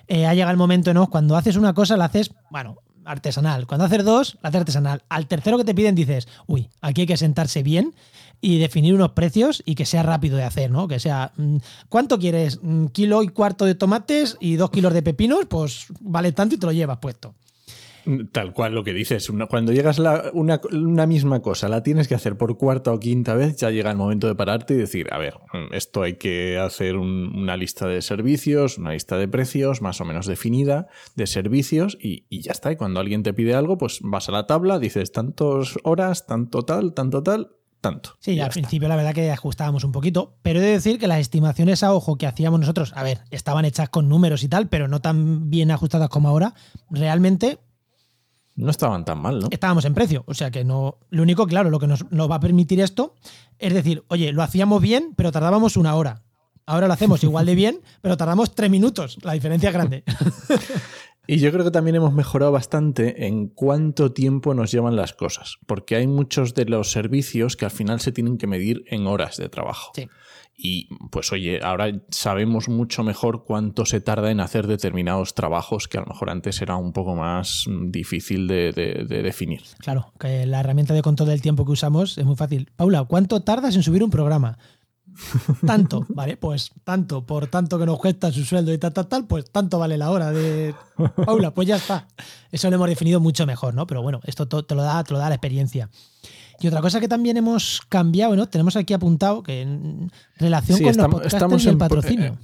eh, 0.08 0.25
ha 0.25 0.34
llegado 0.34 0.51
el 0.51 0.58
momento, 0.58 0.94
¿no? 0.94 1.10
Cuando 1.10 1.36
haces 1.36 1.58
una 1.58 1.74
cosa, 1.74 1.98
la 1.98 2.06
haces, 2.06 2.32
bueno, 2.50 2.77
artesanal. 3.06 3.68
Cuando 3.68 3.86
haces 3.86 4.04
dos, 4.04 4.38
la 4.42 4.50
haces 4.50 4.62
artesanal. 4.62 5.04
Al 5.10 5.27
tercero 5.27 5.58
que 5.58 5.63
te 5.63 5.75
piden 5.75 5.96
dices, 5.96 6.27
uy, 6.48 6.70
aquí 6.82 7.01
hay 7.01 7.08
que 7.08 7.18
sentarse 7.18 7.63
bien 7.63 7.94
y 8.42 8.60
definir 8.60 8.94
unos 8.94 9.12
precios 9.12 9.63
y 9.65 9.75
que 9.75 9.86
sea 9.86 10.04
rápido 10.04 10.38
de 10.38 10.44
hacer, 10.44 10.72
¿no? 10.72 10.88
Que 10.88 11.00
sea, 11.00 11.32
mm, 11.38 11.58
¿cuánto 11.89 12.20
quieres? 12.20 12.58
¿Un 12.58 12.89
kilo 12.89 13.24
y 13.24 13.30
cuarto 13.30 13.65
de 13.65 13.75
tomates 13.75 14.38
y 14.39 14.56
dos 14.56 14.72
kilos 14.72 14.94
de 14.94 15.01
pepinos? 15.01 15.46
Pues 15.48 15.88
vale 16.00 16.32
tanto 16.32 16.56
y 16.56 16.58
te 16.58 16.65
lo 16.65 16.72
llevas 16.72 17.00
puesto. 17.00 17.36
Tal 18.32 18.54
cual 18.54 18.75
lo 18.75 18.84
que 18.84 18.94
dices. 18.94 19.32
cuando 19.50 19.72
llegas 19.72 20.00
a 20.00 20.30
una, 20.34 20.62
una, 20.72 21.08
misma 21.08 21.42
cosa, 21.42 21.68
la 21.70 21.82
tienes 21.82 22.08
que 22.08 22.13
hacer 22.13 22.38
por 22.38 22.56
cuarta 22.58 22.94
o 22.94 23.00
quinta 23.00 23.34
vez, 23.34 23.58
ya 23.58 23.72
llega 23.72 23.89
el 23.89 23.98
momento 23.98 24.27
de 24.27 24.36
pararte 24.36 24.75
y 24.75 24.77
decir, 24.77 25.08
a 25.12 25.18
ver, 25.18 25.34
esto 25.72 26.04
hay 26.04 26.13
que 26.13 26.60
hacer 26.60 26.98
una 26.98 27.58
lista 27.58 27.88
de 27.88 28.04
servicios, 28.04 28.77
una 28.77 28.92
lista 28.92 29.18
de 29.18 29.27
precios 29.27 29.82
más 29.82 30.01
o 30.01 30.06
menos 30.06 30.27
definida 30.27 30.88
de 31.15 31.25
servicios 31.25 31.98
y, 32.00 32.25
y 32.30 32.42
ya 32.42 32.51
está. 32.51 32.72
Y 32.72 32.75
cuando 32.75 33.00
alguien 33.00 33.24
te 33.24 33.34
pide 33.34 33.56
algo, 33.56 33.77
pues 33.80 34.00
vas 34.04 34.30
a 34.30 34.34
la 34.34 34.46
tabla, 34.46 34.77
dices 34.77 35.12
tantos 35.12 35.80
horas, 35.84 36.27
tanto 36.27 36.62
tal, 36.62 36.94
tanto 36.94 37.24
tal, 37.24 37.56
tanto. 37.86 38.18
Sí, 38.20 38.39
al 38.39 38.50
principio 38.50 38.88
la 38.88 38.96
verdad 38.96 39.13
que 39.13 39.32
ajustábamos 39.32 39.84
un 39.84 39.92
poquito, 39.92 40.38
pero 40.42 40.60
he 40.60 40.63
de 40.63 40.72
decir 40.72 40.98
que 40.98 41.08
las 41.08 41.20
estimaciones 41.20 41.84
a 41.84 41.94
ojo 41.94 42.18
que 42.18 42.25
hacíamos 42.25 42.60
nosotros, 42.60 42.94
a 42.96 43.04
ver, 43.04 43.22
estaban 43.30 43.63
hechas 43.63 43.89
con 43.89 44.10
números 44.10 44.44
y 44.44 44.48
tal, 44.48 44.68
pero 44.68 44.88
no 44.88 45.01
tan 45.01 45.50
bien 45.51 45.70
ajustadas 45.70 46.10
como 46.10 46.30
ahora, 46.30 46.56
realmente... 46.89 47.60
No 48.56 48.72
estaban 48.72 49.06
tan 49.06 49.20
mal, 49.20 49.39
¿no? 49.39 49.50
Estábamos 49.51 49.86
en 49.86 49.94
precio, 49.94 50.24
o 50.27 50.34
sea 50.34 50.50
que 50.50 50.63
no... 50.63 50.98
Lo 51.10 51.22
único, 51.22 51.46
claro, 51.46 51.70
lo 51.70 51.77
que 51.77 51.88
nos, 51.88 52.10
nos 52.12 52.32
va 52.32 52.36
a 52.36 52.39
permitir 52.39 52.80
esto 52.80 53.15
es 53.60 53.74
decir, 53.74 54.04
oye, 54.08 54.32
lo 54.32 54.42
hacíamos 54.42 54.82
bien, 54.82 55.13
pero 55.15 55.32
tardábamos 55.32 55.77
una 55.77 55.96
hora. 55.96 56.24
Ahora 56.65 56.88
lo 56.88 56.94
hacemos 56.94 57.24
igual 57.24 57.46
de 57.46 57.56
bien, 57.56 57.82
pero 58.01 58.18
tardamos 58.18 58.56
tres 58.56 58.70
minutos. 58.70 59.18
La 59.22 59.34
diferencia 59.34 59.70
es 59.70 59.74
grande. 59.74 60.04
Y 61.27 61.38
yo 61.38 61.51
creo 61.51 61.63
que 61.63 61.72
también 61.72 61.96
hemos 61.96 62.13
mejorado 62.13 62.51
bastante 62.51 63.27
en 63.27 63.48
cuánto 63.48 64.12
tiempo 64.12 64.53
nos 64.53 64.72
llevan 64.72 64.96
las 64.96 65.13
cosas, 65.13 65.58
porque 65.65 65.96
hay 65.96 66.08
muchos 66.08 66.53
de 66.53 66.65
los 66.65 66.91
servicios 66.91 67.55
que 67.55 67.65
al 67.65 67.72
final 67.72 68.00
se 68.00 68.12
tienen 68.12 68.38
que 68.38 68.48
medir 68.48 68.84
en 68.88 69.08
horas 69.08 69.38
de 69.38 69.50
trabajo. 69.50 69.91
Y 70.58 70.88
pues 71.12 71.34
oye, 71.34 71.60
ahora 71.62 71.91
sabemos 72.10 72.70
mucho 72.70 73.03
mejor 73.03 73.44
cuánto 73.44 73.86
se 73.86 74.00
tarda 74.00 74.32
en 74.32 74.39
hacer 74.39 74.67
determinados 74.67 75.36
trabajos 75.36 75.89
que 75.89 75.98
a 75.98 76.01
lo 76.01 76.08
mejor 76.08 76.29
antes 76.29 76.62
era 76.62 76.77
un 76.77 76.94
poco 76.94 77.15
más 77.15 77.65
difícil 77.88 78.48
de, 78.48 78.72
de 78.72 79.22
definir. 79.22 79.63
Claro, 79.79 80.13
que 80.17 80.46
la 80.46 80.62
herramienta 80.62 80.94
de 80.94 81.01
control 81.01 81.29
del 81.29 81.41
tiempo 81.41 81.65
que 81.65 81.74
usamos 81.74 82.17
es 82.17 82.25
muy 82.25 82.38
fácil. 82.38 82.72
Paula, 82.77 83.03
¿cuánto 83.03 83.41
tardas 83.41 83.75
en 83.75 83.84
subir 83.84 84.01
un 84.01 84.10
programa? 84.10 84.58
Tanto, 85.65 86.05
¿vale? 86.10 86.38
Pues 86.38 86.72
tanto, 86.84 87.25
por 87.25 87.48
tanto 87.48 87.79
que 87.79 87.86
nos 87.86 88.00
cuesta 88.00 88.31
su 88.31 88.43
sueldo 88.43 88.74
y 88.74 88.77
tal, 88.77 88.93
tal, 88.93 89.07
tal, 89.07 89.27
pues 89.27 89.50
tanto 89.50 89.79
vale 89.79 89.98
la 89.98 90.12
hora 90.12 90.31
de 90.31 90.74
Paula, 91.25 91.51
pues 91.51 91.67
ya 91.67 91.77
está. 91.77 92.07
Eso 92.51 92.69
lo 92.69 92.75
hemos 92.75 92.89
definido 92.89 93.19
mucho 93.19 93.45
mejor, 93.45 93.74
¿no? 93.74 93.88
Pero 93.88 94.01
bueno, 94.01 94.22
esto 94.25 94.48
te 94.48 94.75
lo 94.75 94.84
da, 94.84 95.03
te 95.03 95.13
lo 95.13 95.19
da 95.19 95.29
la 95.29 95.36
experiencia. 95.36 95.89
Y 96.60 96.67
otra 96.67 96.81
cosa 96.81 97.00
que 97.00 97.07
también 97.07 97.38
hemos 97.38 97.81
cambiado, 97.89 98.36
¿no? 98.36 98.48
Tenemos 98.48 98.75
aquí 98.75 98.93
apuntado 98.93 99.43
que 99.43 99.62
en 99.62 100.12
relación 100.38 100.79
con 100.79 100.89
estamos, 100.89 101.24
los 101.24 101.34
estamos 101.34 101.65
y 101.65 101.69
el 101.69 101.77
patrocinio. 101.77 102.34
Eh, 102.34 102.38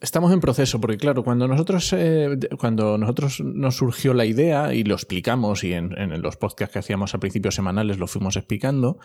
estamos 0.00 0.32
en 0.32 0.40
proceso, 0.40 0.80
porque 0.80 0.98
claro, 0.98 1.24
cuando 1.24 1.48
nosotros, 1.48 1.92
eh, 1.92 2.36
cuando 2.58 2.98
nosotros 2.98 3.40
nos 3.40 3.76
surgió 3.76 4.14
la 4.14 4.26
idea 4.26 4.74
y 4.74 4.84
lo 4.84 4.94
explicamos, 4.94 5.64
y 5.64 5.72
en, 5.72 6.20
los 6.20 6.36
podcasts 6.36 6.72
que 6.72 6.78
hacíamos 6.78 7.14
a 7.14 7.18
principios 7.18 7.54
semanales 7.54 7.98
lo 7.98 8.06
fuimos 8.06 8.36
explicando, 8.36 8.98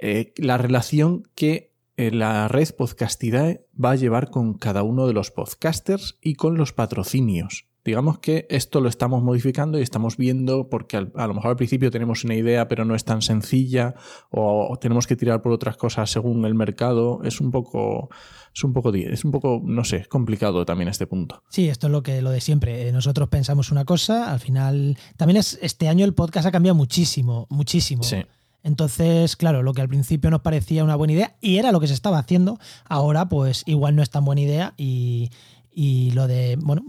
eh, 0.00 0.32
la 0.36 0.58
relación 0.58 1.24
que 1.34 1.71
la 1.96 2.48
red 2.48 2.68
Podcastidae 2.76 3.66
va 3.82 3.92
a 3.92 3.96
llevar 3.96 4.30
con 4.30 4.54
cada 4.54 4.82
uno 4.82 5.06
de 5.06 5.12
los 5.12 5.30
podcasters 5.30 6.18
y 6.20 6.34
con 6.34 6.56
los 6.56 6.72
patrocinios. 6.72 7.66
Digamos 7.84 8.20
que 8.20 8.46
esto 8.48 8.80
lo 8.80 8.88
estamos 8.88 9.24
modificando 9.24 9.78
y 9.78 9.82
estamos 9.82 10.16
viendo 10.16 10.68
porque 10.68 10.96
a 10.98 11.26
lo 11.26 11.34
mejor 11.34 11.50
al 11.50 11.56
principio 11.56 11.90
tenemos 11.90 12.22
una 12.22 12.36
idea 12.36 12.68
pero 12.68 12.84
no 12.84 12.94
es 12.94 13.04
tan 13.04 13.22
sencilla 13.22 13.94
o 14.30 14.78
tenemos 14.80 15.08
que 15.08 15.16
tirar 15.16 15.42
por 15.42 15.50
otras 15.50 15.76
cosas 15.76 16.08
según 16.08 16.44
el 16.44 16.54
mercado. 16.54 17.20
Es 17.24 17.40
un 17.40 17.50
poco, 17.50 18.08
es 18.54 18.62
un 18.62 18.72
poco, 18.72 18.94
es 18.94 19.24
un 19.24 19.32
poco, 19.32 19.60
no 19.64 19.82
sé, 19.82 20.06
complicado 20.06 20.64
también 20.64 20.88
este 20.88 21.08
punto. 21.08 21.42
Sí, 21.48 21.68
esto 21.68 21.88
es 21.88 21.90
lo 21.90 22.04
que 22.04 22.22
lo 22.22 22.30
de 22.30 22.40
siempre. 22.40 22.86
Eh, 22.86 22.92
nosotros 22.92 23.28
pensamos 23.28 23.72
una 23.72 23.84
cosa, 23.84 24.30
al 24.30 24.38
final 24.38 24.96
también 25.16 25.38
es 25.38 25.58
este 25.60 25.88
año 25.88 26.04
el 26.04 26.14
podcast 26.14 26.46
ha 26.46 26.52
cambiado 26.52 26.76
muchísimo, 26.76 27.48
muchísimo. 27.50 28.04
Sí. 28.04 28.22
Entonces, 28.64 29.36
claro, 29.36 29.62
lo 29.62 29.74
que 29.74 29.82
al 29.82 29.88
principio 29.88 30.30
nos 30.30 30.40
parecía 30.40 30.84
una 30.84 30.96
buena 30.96 31.14
idea 31.14 31.36
y 31.40 31.58
era 31.58 31.72
lo 31.72 31.80
que 31.80 31.88
se 31.88 31.94
estaba 31.94 32.18
haciendo, 32.18 32.58
ahora 32.88 33.28
pues 33.28 33.64
igual 33.66 33.96
no 33.96 34.02
es 34.02 34.10
tan 34.10 34.24
buena 34.24 34.40
idea 34.40 34.74
y, 34.76 35.30
y 35.72 36.12
lo 36.12 36.26
de, 36.26 36.56
bueno, 36.60 36.84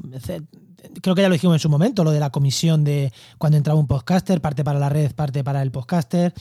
creo 1.02 1.16
que 1.16 1.22
ya 1.22 1.30
lo 1.30 1.34
dijimos 1.34 1.56
en 1.56 1.60
su 1.60 1.70
momento, 1.70 2.04
lo 2.04 2.12
de 2.12 2.20
la 2.20 2.30
comisión 2.30 2.84
de 2.84 3.12
cuando 3.38 3.58
entraba 3.58 3.80
un 3.80 3.88
podcaster, 3.88 4.42
parte 4.42 4.64
para 4.64 4.80
la 4.80 4.90
red, 4.90 5.14
parte 5.14 5.44
para 5.44 5.62
el 5.62 5.72
podcaster. 5.72 6.34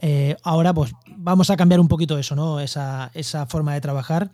Eh, 0.00 0.36
ahora, 0.42 0.74
pues 0.74 0.92
vamos 1.16 1.50
a 1.50 1.56
cambiar 1.56 1.80
un 1.80 1.88
poquito 1.88 2.18
eso, 2.18 2.34
¿no? 2.34 2.60
Esa, 2.60 3.10
esa 3.14 3.46
forma 3.46 3.74
de 3.74 3.80
trabajar. 3.80 4.30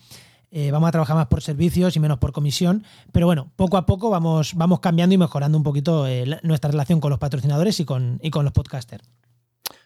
Eh, 0.51 0.71
vamos 0.71 0.89
a 0.89 0.93
trabajar 0.93 1.15
más 1.15 1.27
por 1.27 1.43
servicios 1.43 1.95
y 1.97 2.01
menos 2.01 2.19
por 2.19 2.33
comisión. 2.33 2.85
Pero 3.13 3.27
bueno, 3.27 3.51
poco 3.57 3.77
a 3.77 3.85
poco 3.85 4.09
vamos, 4.09 4.55
vamos 4.55 4.81
cambiando 4.81 5.15
y 5.15 5.19
mejorando 5.19 5.59
un 5.59 5.65
poquito 5.65 6.07
eh, 6.07 6.39
nuestra 6.43 6.71
relación 6.71 7.01
con 7.01 7.11
los 7.11 7.19
patrocinadores 7.19 7.81
y 7.81 7.85
con, 7.85 8.19
y 8.23 8.31
con 8.31 8.45
los 8.45 8.55
podcasters. 8.55 9.05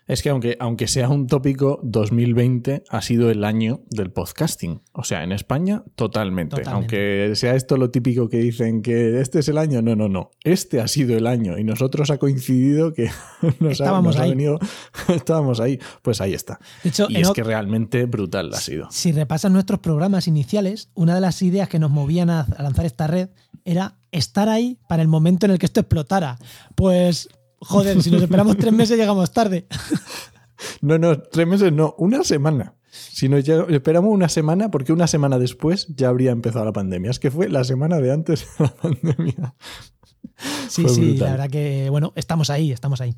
Es 0.06 0.22
que 0.22 0.30
aunque, 0.30 0.56
aunque 0.58 0.88
sea 0.88 1.08
un 1.08 1.26
tópico, 1.26 1.80
2020 1.82 2.84
ha 2.88 3.02
sido 3.02 3.30
el 3.30 3.44
año 3.44 3.82
del 3.90 4.10
podcasting. 4.10 4.82
O 4.92 5.04
sea, 5.04 5.22
en 5.22 5.32
España, 5.32 5.84
totalmente. 5.94 6.62
Aunque 6.66 7.32
sea 7.34 7.54
esto 7.54 7.76
lo 7.76 7.90
típico 7.90 8.28
que 8.28 8.38
dicen 8.38 8.82
que 8.82 9.20
este 9.20 9.38
es 9.38 9.48
el 9.48 9.58
año, 9.58 9.80
no, 9.80 9.94
no, 9.94 10.08
no. 10.08 10.30
Este 10.44 10.80
ha 10.80 10.88
sido 10.88 11.16
el 11.16 11.26
año 11.26 11.56
y 11.58 11.64
nosotros 11.64 12.10
ha 12.10 12.18
coincidido 12.18 12.92
que 12.92 13.10
nos, 13.60 13.72
estábamos 13.72 14.16
ha, 14.16 14.22
ahí. 14.22 14.30
venido. 14.30 14.58
estábamos 15.08 15.60
ahí. 15.60 15.78
Pues 16.02 16.20
ahí 16.20 16.34
está. 16.34 16.58
y 16.82 17.20
es 17.20 17.30
que 17.30 17.44
realmente 17.44 18.06
brutal 18.06 18.52
ha 18.52 18.60
sido. 18.60 18.88
Si 18.90 19.12
repasan 19.12 19.52
nuestros 19.52 19.80
programas 19.80 20.26
iniciales, 20.26 20.90
una 20.94 21.14
de 21.14 21.20
las 21.20 21.40
ideas 21.42 21.68
que 21.68 21.78
nos 21.78 21.90
movían 21.90 22.30
a 22.30 22.46
lanzar 22.58 22.86
esta 22.86 23.06
red 23.06 23.28
era 23.64 23.94
estar 24.10 24.48
ahí 24.48 24.78
para 24.88 25.02
el 25.02 25.08
momento 25.08 25.46
en 25.46 25.52
el 25.52 25.58
que 25.58 25.66
esto 25.66 25.80
explotara. 25.80 26.38
Pues 26.74 27.28
Joder, 27.64 28.02
si 28.02 28.10
nos 28.10 28.22
esperamos 28.22 28.56
tres 28.56 28.72
meses 28.72 28.98
llegamos 28.98 29.32
tarde. 29.32 29.66
No, 30.80 30.96
no, 30.96 31.18
tres 31.18 31.44
meses 31.44 31.72
no, 31.72 31.96
una 31.98 32.22
semana. 32.22 32.74
Si 32.88 33.28
nos 33.28 33.48
esperamos 33.48 34.12
una 34.12 34.28
semana, 34.28 34.70
porque 34.70 34.92
una 34.92 35.08
semana 35.08 35.40
después 35.40 35.88
ya 35.88 36.08
habría 36.08 36.30
empezado 36.30 36.64
la 36.64 36.72
pandemia. 36.72 37.10
Es 37.10 37.18
que 37.18 37.32
fue 37.32 37.48
la 37.48 37.64
semana 37.64 37.98
de 37.98 38.12
antes 38.12 38.46
de 38.58 38.64
la 38.64 38.72
pandemia. 38.72 39.54
Sí, 40.68 40.88
sí, 40.88 41.16
la 41.16 41.32
verdad 41.32 41.50
que, 41.50 41.88
bueno, 41.90 42.12
estamos 42.14 42.48
ahí, 42.48 42.70
estamos 42.70 43.00
ahí. 43.00 43.14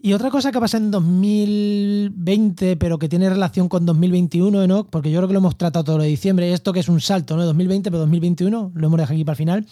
Y 0.00 0.14
otra 0.14 0.30
cosa 0.30 0.50
que 0.50 0.58
pasa 0.58 0.78
en 0.78 0.90
2020, 0.90 2.76
pero 2.76 2.98
que 2.98 3.08
tiene 3.08 3.30
relación 3.30 3.68
con 3.68 3.86
2021, 3.86 4.66
¿no? 4.66 4.90
Porque 4.90 5.12
yo 5.12 5.20
creo 5.20 5.28
que 5.28 5.34
lo 5.34 5.38
hemos 5.38 5.56
tratado 5.56 5.84
todo 5.84 5.98
lo 5.98 6.02
de 6.02 6.08
diciembre, 6.08 6.52
esto 6.52 6.72
que 6.72 6.80
es 6.80 6.88
un 6.88 7.00
salto, 7.00 7.36
¿no? 7.36 7.44
2020, 7.44 7.88
pero 7.88 8.00
2021, 8.00 8.72
lo 8.74 8.86
hemos 8.86 8.98
dejado 8.98 9.14
aquí 9.14 9.24
para 9.24 9.34
el 9.34 9.38
final 9.38 9.66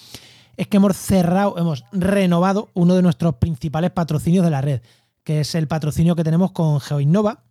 es 0.56 0.66
que 0.68 0.76
hemos 0.76 0.96
cerrado, 0.96 1.56
hemos 1.58 1.84
renovado 1.92 2.70
uno 2.74 2.94
de 2.94 3.02
nuestros 3.02 3.36
principales 3.36 3.90
patrocinios 3.90 4.44
de 4.44 4.50
la 4.50 4.60
red, 4.60 4.80
que 5.24 5.40
es 5.40 5.54
el 5.54 5.68
patrocinio 5.68 6.16
que 6.16 6.24
tenemos 6.24 6.52
con 6.52 6.80
GeoInnova, 6.80 7.44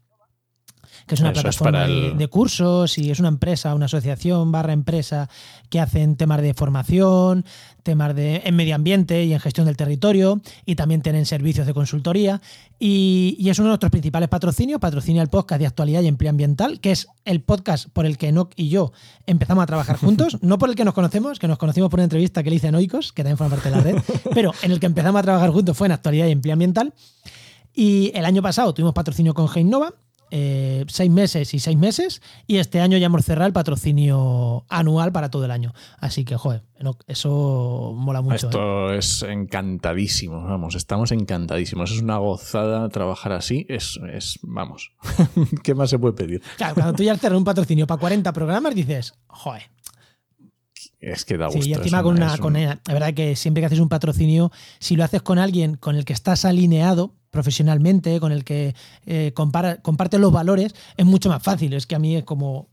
que 1.10 1.16
es 1.16 1.22
una 1.22 1.34
plataforma 1.34 1.88
de, 1.88 2.28
cursos 2.28 3.00
y 3.00 3.10
es 3.10 3.20
una 3.20 3.30
empresa, 3.30 3.74
una 3.74 3.88
asociación 3.88 4.52
barra 4.52 4.74
empresa 4.74 5.28
que 5.70 5.80
hacen 5.80 6.16
temas 6.16 6.40
de 6.40 6.54
formación, 6.54 7.46
temas 7.82 8.16
de 8.16 8.44
en 8.46 8.56
medio 8.56 8.76
ambiente 8.76 9.26
y 9.26 9.34
en 9.34 9.40
gestión 9.40 9.66
del 9.66 9.76
territorio 9.76 10.40
y 10.68 10.76
también 10.76 11.02
tienen 11.02 11.26
servicios 11.26 11.66
de 11.66 11.74
consultoría 11.74 12.42
y, 12.78 13.50
es 13.50 13.58
uno 13.58 13.70
de 13.70 13.72
nuestros 13.72 13.90
principales 13.90 14.30
patrocinios, 14.30 14.80
patrocinia 14.80 15.24
el 15.24 15.30
podcast 15.30 15.60
de 15.60 15.66
actualidad 15.66 16.04
y 16.04 16.08
empleo 16.08 16.30
ambiental, 16.30 16.80
que 16.80 16.92
es 16.92 17.08
el 17.26 17.42
podcast 17.42 17.90
por 17.90 18.06
el 18.06 18.20
que 18.20 18.28
Enoch 18.28 18.52
y 18.56 18.70
yo 18.70 18.92
empezamos 19.26 19.64
a 19.64 19.66
trabajar 19.66 19.98
juntos, 20.00 20.38
no 20.44 20.60
por 20.60 20.70
el 20.70 20.76
que 20.76 20.86
nos 20.86 20.94
conocemos, 20.94 21.40
que 21.40 21.48
nos 21.48 21.58
conocimos 21.58 21.90
por 21.90 21.98
una 21.98 22.04
entrevista 22.04 22.44
que 22.44 22.52
le 22.52 22.58
hice 22.58 22.68
a 22.68 22.72
Noicos, 22.72 23.14
que 23.14 23.24
también 23.24 23.38
forma 23.38 23.56
parte 23.56 23.72
de 23.72 23.76
la 23.76 23.82
red, 23.82 23.96
pero 24.36 24.54
en 24.62 24.72
el 24.72 24.80
que 24.80 24.86
empezamos 24.86 25.18
a 25.18 25.24
trabajar 25.24 25.50
juntos 25.50 25.76
fue 25.76 25.88
en 25.88 25.94
actualidad 25.94 26.28
y 26.28 26.32
empleo 26.34 26.54
ambiental. 26.54 26.94
Y 27.74 28.12
el 28.14 28.26
año 28.26 28.44
pasado 28.44 28.76
tuvimos 28.76 28.94
patrocinio 28.94 29.34
con 29.34 29.48
Geinova 29.48 29.96
eh, 30.32 30.86
seis 30.88 31.10
meses 31.10 31.54
y 31.54 31.60
seis 31.60 31.78
meses 31.78 32.22
y 32.48 32.58
este 32.58 32.80
año 32.80 32.98
ya 32.98 33.08
hemos 33.08 33.26
cerrado 33.26 33.48
el 33.48 33.54
patrocinio 33.54 34.66
anual 34.70 35.12
para 35.12 35.30
todo 35.30 35.46
el 35.46 35.52
año. 35.52 35.74
Así 35.98 36.26
que, 36.26 36.36
joder, 36.36 36.64
eso 37.08 37.94
mola 37.96 38.22
mucho. 38.22 38.48
Esto 38.48 38.94
¿eh? 38.94 38.98
es 38.98 39.24
encantadísimo, 39.24 40.44
vamos, 40.44 40.76
estamos 40.76 41.12
encantadísimos. 41.12 41.92
Es 41.92 42.02
una 42.02 42.18
gozada 42.18 42.90
trabajar 42.90 43.32
así, 43.32 43.66
es, 43.70 44.00
es 44.14 44.40
vamos, 44.42 44.92
¿qué 45.64 45.74
más 45.74 45.90
se 45.90 46.00
puede 46.00 46.14
pedir? 46.14 46.42
Claro, 46.58 46.76
cuando 46.76 46.94
tú 46.94 47.04
ya 47.04 47.18
cerras 47.18 47.38
un 47.38 47.44
patrocinio 47.44 47.88
para 47.88 48.00
40 48.00 48.32
programas 48.34 48.76
dices, 48.76 49.14
joder, 49.28 49.64
es 51.00 51.26
que 51.26 51.38
da 51.38 51.48
gusto. 51.48 51.62
Sí, 51.62 51.70
y 51.70 51.74
encima 51.74 52.04
con 52.04 52.16
una, 52.18 52.38
con 52.38 52.54
la 52.54 52.80
verdad 52.88 53.14
que 53.14 53.36
siempre 53.36 53.62
que 53.62 53.68
haces 53.68 53.80
un 53.80 53.90
patrocinio, 53.90 54.52
si 54.80 54.96
lo 54.96 55.04
haces 55.04 55.22
con 55.22 55.40
alguien 55.40 55.76
con 55.76 55.96
el 55.96 56.06
que 56.06 56.14
estás 56.14 56.46
alineado 56.46 57.16
profesionalmente, 57.30 58.20
con 58.20 58.32
el 58.32 58.44
que 58.44 58.76
eh, 59.06 59.34
comparte 59.34 60.20
los 60.20 60.32
valores, 60.32 60.76
es 60.98 61.06
mucho 61.06 61.30
más 61.30 61.44
fácil. 61.44 61.74
Es 61.74 61.88
que 61.88 61.96
a 61.96 62.00
mí 62.00 62.16
es 62.16 62.24
como, 62.24 62.70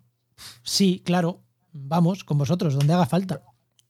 sí, 0.62 1.02
claro, 1.04 1.42
vamos 1.72 2.24
con 2.24 2.38
vosotros, 2.38 2.74
donde 2.74 2.94
haga 2.94 3.06
falta. 3.06 3.42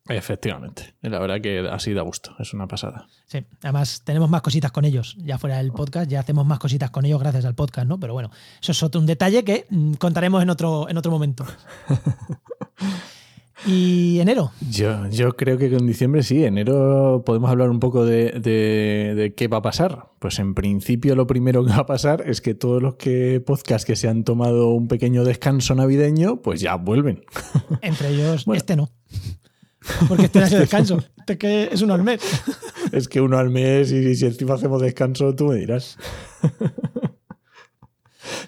Efectivamente, 0.09 0.95
la 1.01 1.19
verdad 1.19 1.41
que 1.41 1.69
así 1.69 1.93
da 1.93 2.03
gusto, 2.03 2.37
es 2.39 2.55
una 2.55 2.69
pasada. 2.69 3.09
Sí, 3.27 3.45
además 3.63 4.03
tenemos 4.05 4.31
más 4.31 4.41
cositas 4.41 4.71
con 4.71 4.85
ellos, 4.85 5.17
ya 5.19 5.37
fuera 5.37 5.57
del 5.59 5.73
podcast, 5.73 6.09
ya 6.09 6.21
hacemos 6.21 6.47
más 6.47 6.61
cositas 6.61 6.91
con 6.91 7.05
ellos 7.05 7.19
gracias 7.19 7.45
al 7.45 7.57
podcast, 7.57 7.89
¿no? 7.89 7.99
Pero 7.99 8.13
bueno, 8.13 8.31
eso 8.61 8.71
es 8.71 8.83
otro 8.85 9.01
un 9.01 9.07
detalle 9.07 9.43
que 9.43 9.67
mm, 9.69 9.95
contaremos 9.95 10.43
en 10.43 10.51
otro, 10.51 10.89
en 10.89 10.97
otro 10.97 11.11
momento. 11.11 11.45
¿Y 13.65 14.21
enero? 14.21 14.53
Yo, 14.71 15.09
yo 15.09 15.35
creo 15.35 15.57
que 15.57 15.67
en 15.67 15.87
diciembre 15.87 16.23
sí, 16.23 16.45
enero 16.45 17.23
podemos 17.25 17.51
hablar 17.51 17.71
un 17.71 17.81
poco 17.81 18.05
de, 18.05 19.33
qué 19.37 19.49
va 19.49 19.59
a 19.59 19.63
pasar. 19.63 20.11
Pues 20.19 20.39
en 20.39 20.55
principio 20.55 21.17
lo 21.17 21.27
primero 21.27 21.65
que 21.65 21.71
va 21.71 21.79
a 21.79 21.87
pasar 21.87 22.23
es 22.27 22.41
que 22.41 22.55
todos 22.55 22.83
los 22.83 22.97
que 22.97 23.41
podcasts 23.41 23.87
que 23.87 23.97
se 23.97 24.09
han 24.09 24.25
tomado 24.25 24.69
un 24.69 24.89
pequeño 24.89 25.25
descanso 25.25 25.75
navideño, 25.75 26.43
pues 26.43 26.61
ya 26.61 26.75
vuelven. 26.75 27.25
Entre 27.83 28.11
ellos, 28.11 28.45
este 28.53 28.77
no. 28.77 28.91
Porque 30.09 30.25
este 30.27 30.39
no 30.41 30.47
es 30.47 30.53
descanso. 30.53 30.99
Este 31.19 31.39
que 31.39 31.69
es 31.73 31.81
uno 31.83 31.95
al 31.95 32.03
mes. 32.03 32.21
Es 32.93 33.09
que 33.09 33.21
uno 33.21 33.39
al 33.39 33.51
mes 33.51 33.91
y 33.91 34.15
si 34.15 34.27
encima 34.27 34.55
hacemos 34.55 34.83
descanso, 34.83 35.35
tú 35.35 35.47
me 35.47 35.57
dirás. 35.57 35.97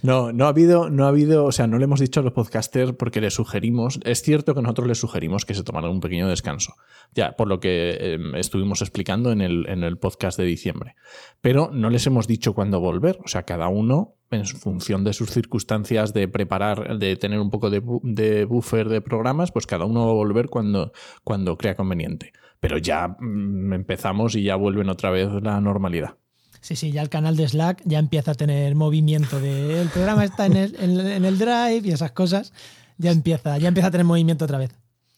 No, 0.03 0.33
no 0.33 0.47
ha 0.47 0.49
habido, 0.49 0.91
no 0.91 1.05
ha 1.05 1.09
habido, 1.09 1.45
o 1.45 1.53
sea, 1.53 1.67
no 1.67 1.79
le 1.79 1.85
hemos 1.85 2.01
dicho 2.01 2.21
a 2.21 2.23
los 2.23 2.33
podcasters 2.33 2.93
porque 2.93 3.21
les 3.21 3.35
sugerimos, 3.35 4.01
es 4.05 4.23
cierto 4.23 4.55
que 4.55 4.63
nosotros 4.63 4.89
les 4.89 4.99
sugerimos 4.99 5.45
que 5.45 5.55
se 5.55 5.63
tomaran 5.63 5.91
un 5.91 6.01
pequeño 6.01 6.29
descanso, 6.29 6.75
ya, 7.15 7.37
por 7.37 7.49
lo 7.49 7.61
que 7.61 8.15
em, 8.15 8.35
estuvimos 8.35 8.83
explicando 8.83 9.33
en 9.33 9.41
el, 9.41 9.67
en 9.69 9.85
el 9.85 9.99
podcast 9.99 10.39
de 10.39 10.45
diciembre, 10.45 10.95
pero 11.41 11.71
no 11.73 11.91
les 11.91 12.07
hemos 12.07 12.27
dicho 12.27 12.55
cuándo 12.55 12.81
volver, 12.81 13.19
o 13.25 13.29
sea, 13.29 13.45
cada 13.45 13.69
uno 13.69 14.15
en 14.31 14.45
función 14.45 15.05
de 15.05 15.13
sus 15.13 15.31
circunstancias 15.31 16.13
de 16.13 16.29
preparar, 16.29 16.99
de 16.99 17.17
tener 17.17 17.41
un 17.41 17.51
poco 17.51 17.71
de, 17.71 17.83
de 18.03 18.45
buffer 18.45 18.89
de 18.89 19.01
programas, 19.01 19.53
pues 19.53 19.67
cada 19.67 19.85
uno 19.85 20.07
va 20.07 20.11
a 20.11 20.15
volver 20.15 20.49
cuando, 20.49 20.93
cuando 21.25 21.57
crea 21.57 21.75
conveniente. 21.75 22.33
Pero 22.61 22.79
ya 22.79 23.17
mm, 23.19 23.73
empezamos 23.73 24.35
y 24.35 24.43
ya 24.43 24.57
vuelven 24.57 24.89
otra 24.89 25.11
vez 25.11 25.29
la 25.43 25.61
normalidad. 25.61 26.17
Sí, 26.61 26.77
sí, 26.77 26.93
ya 26.93 27.03
el 27.03 27.09
canal 27.09 27.37
de 27.37 27.49
Slack 27.49 27.83
ya 27.85 27.99
empieza 27.99 28.33
a 28.33 28.35
tener 28.35 28.75
movimiento 28.75 29.41
de 29.41 29.81
el 29.81 29.89
programa 29.89 30.25
está 30.25 30.47
en 30.47 30.57
el, 30.57 30.77
en, 30.79 31.25
el 31.25 31.39
drive 31.39 31.83
y 31.85 31.91
esas 31.91 32.13
cosas. 32.13 32.53
Ya 32.99 33.11
empieza, 33.11 33.59
ya 33.59 33.69
empieza 33.69 33.89
a 33.89 33.91
tener 33.91 34.05
movimiento 34.05 34.45
otra 34.45 34.59
vez. 34.59 34.71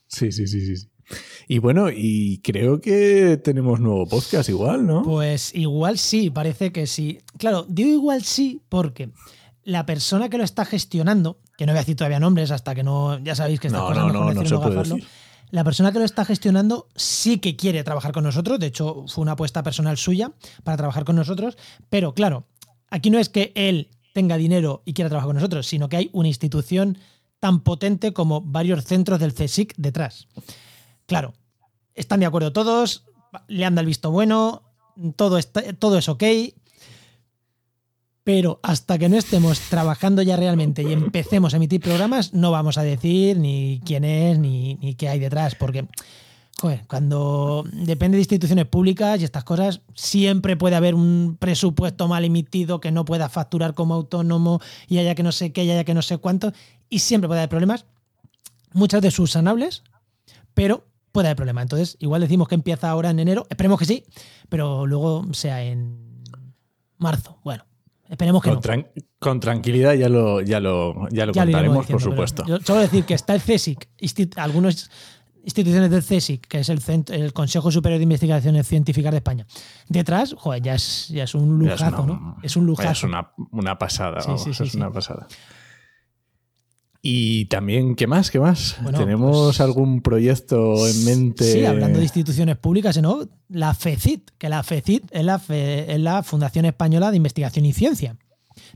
Sí, 0.06 0.32
sí, 0.32 0.46
sí, 0.46 0.76
sí. 0.76 0.88
Y 1.48 1.58
bueno, 1.58 1.88
y 1.90 2.40
creo 2.44 2.80
que 2.80 3.40
tenemos 3.42 3.80
nuevo 3.80 4.06
podcast 4.06 4.48
igual, 4.48 4.86
¿no? 4.86 5.02
Pues 5.02 5.54
igual 5.54 5.98
sí, 5.98 6.30
parece 6.30 6.72
que 6.72 6.86
sí. 6.86 7.20
Claro, 7.38 7.66
digo 7.68 7.90
igual 7.90 8.22
sí 8.22 8.60
porque 8.68 9.10
la 9.64 9.86
persona 9.86 10.28
que 10.28 10.38
lo 10.38 10.44
está 10.44 10.64
gestionando, 10.64 11.40
que 11.56 11.66
no 11.66 11.72
voy 11.72 11.78
a 11.78 11.82
decir 11.82 11.96
todavía 11.96 12.20
nombres 12.20 12.50
hasta 12.50 12.74
que 12.74 12.82
no, 12.82 13.18
ya 13.18 13.34
sabéis 13.34 13.60
que 13.60 13.68
estas 13.68 13.82
No, 13.82 13.88
cosas 13.88 14.06
no, 14.06 14.12
no, 14.12 14.34
no 14.34 14.46
se 14.46 14.56
puede 14.56 14.76
decir. 14.76 15.06
La 15.50 15.64
persona 15.64 15.92
que 15.92 15.98
lo 15.98 16.04
está 16.04 16.24
gestionando 16.24 16.88
sí 16.94 17.38
que 17.38 17.56
quiere 17.56 17.82
trabajar 17.82 18.12
con 18.12 18.24
nosotros, 18.24 18.60
de 18.60 18.66
hecho 18.66 19.04
fue 19.08 19.22
una 19.22 19.32
apuesta 19.32 19.62
personal 19.62 19.96
suya 19.96 20.32
para 20.62 20.76
trabajar 20.76 21.04
con 21.04 21.16
nosotros, 21.16 21.58
pero 21.88 22.14
claro, 22.14 22.46
aquí 22.88 23.10
no 23.10 23.18
es 23.18 23.28
que 23.28 23.52
él 23.54 23.90
tenga 24.12 24.36
dinero 24.36 24.82
y 24.84 24.92
quiera 24.92 25.08
trabajar 25.08 25.28
con 25.28 25.36
nosotros, 25.36 25.66
sino 25.66 25.88
que 25.88 25.96
hay 25.96 26.10
una 26.12 26.28
institución 26.28 26.98
tan 27.40 27.60
potente 27.60 28.12
como 28.12 28.42
varios 28.42 28.84
centros 28.84 29.18
del 29.18 29.34
CSIC 29.34 29.74
detrás. 29.76 30.28
Claro, 31.06 31.34
están 31.94 32.20
de 32.20 32.26
acuerdo 32.26 32.52
todos, 32.52 33.04
le 33.48 33.64
han 33.64 33.74
dado 33.74 33.82
el 33.82 33.86
visto 33.86 34.10
bueno, 34.10 34.62
todo, 35.16 35.38
está, 35.38 35.72
todo 35.72 35.98
es 35.98 36.08
ok, 36.08 36.22
pero 38.24 38.60
hasta 38.62 38.98
que 38.98 39.08
no 39.08 39.16
estemos 39.16 39.60
trabajando 39.60 40.22
ya 40.22 40.36
realmente 40.36 40.82
y 40.82 40.92
empecemos 40.92 41.54
a 41.54 41.56
emitir 41.56 41.80
programas, 41.80 42.34
no 42.34 42.50
vamos 42.50 42.78
a 42.78 42.82
decir 42.82 43.38
ni 43.38 43.80
quién 43.84 44.04
es 44.04 44.38
ni, 44.38 44.74
ni 44.76 44.94
qué 44.94 45.08
hay 45.08 45.18
detrás, 45.18 45.54
porque 45.54 45.86
joder, 46.60 46.84
cuando 46.86 47.64
depende 47.72 48.16
de 48.16 48.22
instituciones 48.22 48.66
públicas 48.66 49.18
y 49.20 49.24
estas 49.24 49.44
cosas, 49.44 49.80
siempre 49.94 50.56
puede 50.56 50.76
haber 50.76 50.94
un 50.94 51.36
presupuesto 51.40 52.06
mal 52.06 52.24
emitido 52.24 52.80
que 52.80 52.92
no 52.92 53.06
pueda 53.06 53.30
facturar 53.30 53.72
como 53.72 53.94
autónomo 53.94 54.60
y 54.86 54.98
haya 54.98 55.14
que 55.14 55.22
no 55.22 55.32
sé 55.32 55.52
qué 55.52 55.64
y 55.64 55.70
haya 55.70 55.84
que 55.84 55.94
no 55.94 56.02
sé 56.02 56.18
cuánto, 56.18 56.52
y 56.90 56.98
siempre 56.98 57.28
puede 57.28 57.40
haber 57.40 57.48
problemas, 57.48 57.86
muchas 58.72 59.00
de 59.00 59.10
sus 59.10 59.30
sanables, 59.30 59.82
pero 60.52 60.86
puede 61.12 61.28
haber 61.28 61.36
problemas. 61.36 61.62
Entonces, 61.62 61.96
igual 61.98 62.20
decimos 62.20 62.48
que 62.48 62.54
empieza 62.54 62.90
ahora 62.90 63.10
en 63.10 63.20
enero, 63.20 63.46
esperemos 63.48 63.78
que 63.78 63.86
sí, 63.86 64.04
pero 64.50 64.86
luego 64.86 65.24
sea 65.32 65.62
en 65.62 66.22
marzo. 66.98 67.38
Bueno, 67.42 67.64
esperemos 68.10 68.42
que 68.42 68.50
Con, 68.50 68.56
no. 68.56 68.62
tran- 68.62 68.86
con 69.18 69.40
tranquilidad 69.40 69.94
ya 69.94 70.08
lo, 70.08 70.40
ya 70.42 70.60
lo, 70.60 71.08
ya 71.10 71.26
lo 71.26 71.32
Ya 71.32 71.44
contaremos, 71.44 71.86
por 71.86 71.96
diciendo, 71.96 72.10
supuesto. 72.10 72.44
Yo 72.46 72.58
solo 72.60 72.80
decir 72.80 73.04
que 73.04 73.14
está 73.14 73.34
el 73.34 73.40
CSIC, 73.40 73.88
algunas 74.36 74.90
instituciones 75.42 75.90
del 75.90 76.02
CSIC, 76.02 76.46
que 76.46 76.60
es 76.60 76.68
el, 76.68 76.80
Cent- 76.82 77.10
el 77.10 77.32
Consejo 77.32 77.70
Superior 77.70 77.98
de 77.98 78.02
Investigaciones 78.02 78.66
Científicas 78.66 79.10
de 79.12 79.18
España. 79.18 79.46
Detrás, 79.88 80.34
joder, 80.36 80.62
ya 80.62 80.74
es, 80.74 81.08
ya 81.08 81.24
es 81.24 81.34
un 81.34 81.62
es 81.66 81.70
lujazo, 81.80 82.02
una- 82.02 82.12
¿no? 82.12 82.36
Es 82.42 82.56
un 82.56 82.66
lujazo. 82.66 82.90
Es 82.90 83.02
una, 83.04 83.30
una 83.52 83.78
pasada, 83.78 84.20
Sí, 84.20 84.26
vamos, 84.28 84.42
sí, 84.44 84.52
sí, 84.54 84.62
es 84.64 84.74
una 84.74 84.90
pasada. 84.92 85.26
Y 87.02 87.46
también, 87.46 87.94
¿qué 87.96 88.06
más? 88.06 88.30
¿Qué 88.30 88.38
más? 88.38 88.76
Bueno, 88.82 88.98
¿Tenemos 88.98 89.36
pues- 89.46 89.60
algún 89.62 90.02
proyecto 90.02 90.86
en 90.86 91.04
mente? 91.06 91.44
Sí, 91.44 91.64
hablando 91.64 91.98
de 91.98 92.04
instituciones 92.04 92.56
públicas, 92.58 93.00
¿no? 93.00 93.20
La 93.48 93.72
FECIT, 93.74 94.30
que 94.36 94.48
la 94.50 94.62
FECIT 94.62 95.04
es 95.10 95.24
la, 95.24 95.38
fe- 95.38 95.90
es 95.94 95.98
la 96.00 96.22
Fundación 96.22 96.66
Española 96.66 97.10
de 97.10 97.16
Investigación 97.16 97.64
y 97.64 97.72
Ciencia. 97.72 98.16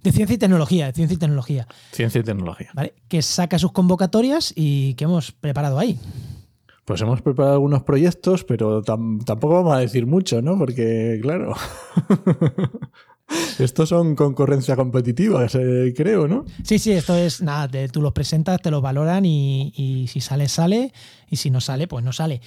De 0.03 0.11
Ciencia 0.13 0.35
y 0.35 0.39
Tecnología, 0.39 0.87
de 0.87 0.93
Ciencia 0.95 1.15
y 1.15 1.19
Tecnología, 1.19 1.69
Ciencia 1.93 2.21
y 2.21 2.25
tecnología. 2.25 2.71
¿vale? 2.75 2.95
Que 3.09 3.21
saca 3.21 3.59
sus 3.59 3.73
convocatorias 3.73 4.55
y 4.57 4.95
que 4.95 5.05
hemos 5.05 5.33
preparado 5.33 5.79
ahí. 5.79 5.99
Pues 6.87 7.01
hemos 7.03 7.21
preparado 7.21 7.55
algunos 7.55 7.83
proyectos, 7.83 8.45
pero 8.45 8.83
tam- 8.83 9.23
tampoco 9.25 9.55
vamos 9.55 9.75
a 9.75 9.79
decir 9.81 10.07
mucho, 10.07 10.41
¿no? 10.41 10.57
Porque, 10.59 11.19
claro, 11.23 11.55
estos 13.59 13.89
son 13.89 14.15
concurrencia 14.17 14.77
competitiva, 14.77 15.47
creo, 15.95 16.29
¿no? 16.29 16.45
Sí, 16.63 16.79
sí, 16.79 16.93
esto 16.93 17.15
es 17.17 17.43
nada, 17.43 17.69
tú 17.89 18.03
los 18.03 18.13
presentas, 18.13 18.61
te 18.61 18.71
los 18.71 18.83
valoran 18.83 19.25
y, 19.25 19.73
y 19.77 20.07
si 20.09 20.21
sale, 20.21 20.49
sale, 20.49 20.93
y 21.31 21.37
si 21.37 21.51
no 21.51 21.61
sale, 21.61 21.87
pues 21.87 22.05
no 22.05 22.13
sale. 22.13 22.41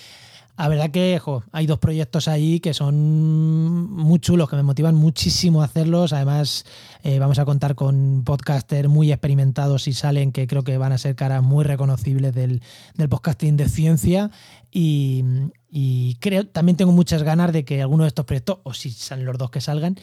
La 0.57 0.69
verdad 0.69 0.89
que 0.89 1.19
jo, 1.19 1.43
hay 1.51 1.67
dos 1.67 1.77
proyectos 1.77 2.27
ahí 2.27 2.60
que 2.60 2.74
son 2.74 3.91
muy 3.91 4.17
chulos, 4.17 4.49
que 4.49 4.56
me 4.56 4.63
motivan 4.63 4.95
muchísimo 4.95 5.62
a 5.62 5.65
hacerlos. 5.65 6.13
Además, 6.13 6.65
eh, 7.04 7.19
vamos 7.19 7.38
a 7.38 7.45
contar 7.45 7.75
con 7.75 8.23
podcasters 8.25 8.89
muy 8.89 9.12
experimentados 9.12 9.84
si 9.84 9.93
salen, 9.93 10.32
que 10.32 10.47
creo 10.47 10.63
que 10.63 10.80
van 10.80 10.93
a 10.93 10.97
ser 10.97 11.15
caras 11.15 11.43
muy 11.43 11.63
reconocibles 11.63 12.34
del, 12.34 12.63
del 12.95 13.08
podcasting 13.08 13.56
de 13.56 13.69
ciencia. 13.69 14.32
Y, 14.71 15.23
y 15.69 16.15
creo, 16.15 16.47
también 16.47 16.75
tengo 16.75 16.91
muchas 16.91 17.21
ganas 17.21 17.54
de 17.54 17.63
que 17.63 17.80
alguno 17.84 18.06
de 18.06 18.08
estos 18.08 18.25
proyectos, 18.25 18.58
o 18.63 18.73
si 18.73 18.89
salen 18.89 19.28
los 19.28 19.38
dos 19.38 19.51
que 19.51 19.62
salgan, 19.62 19.95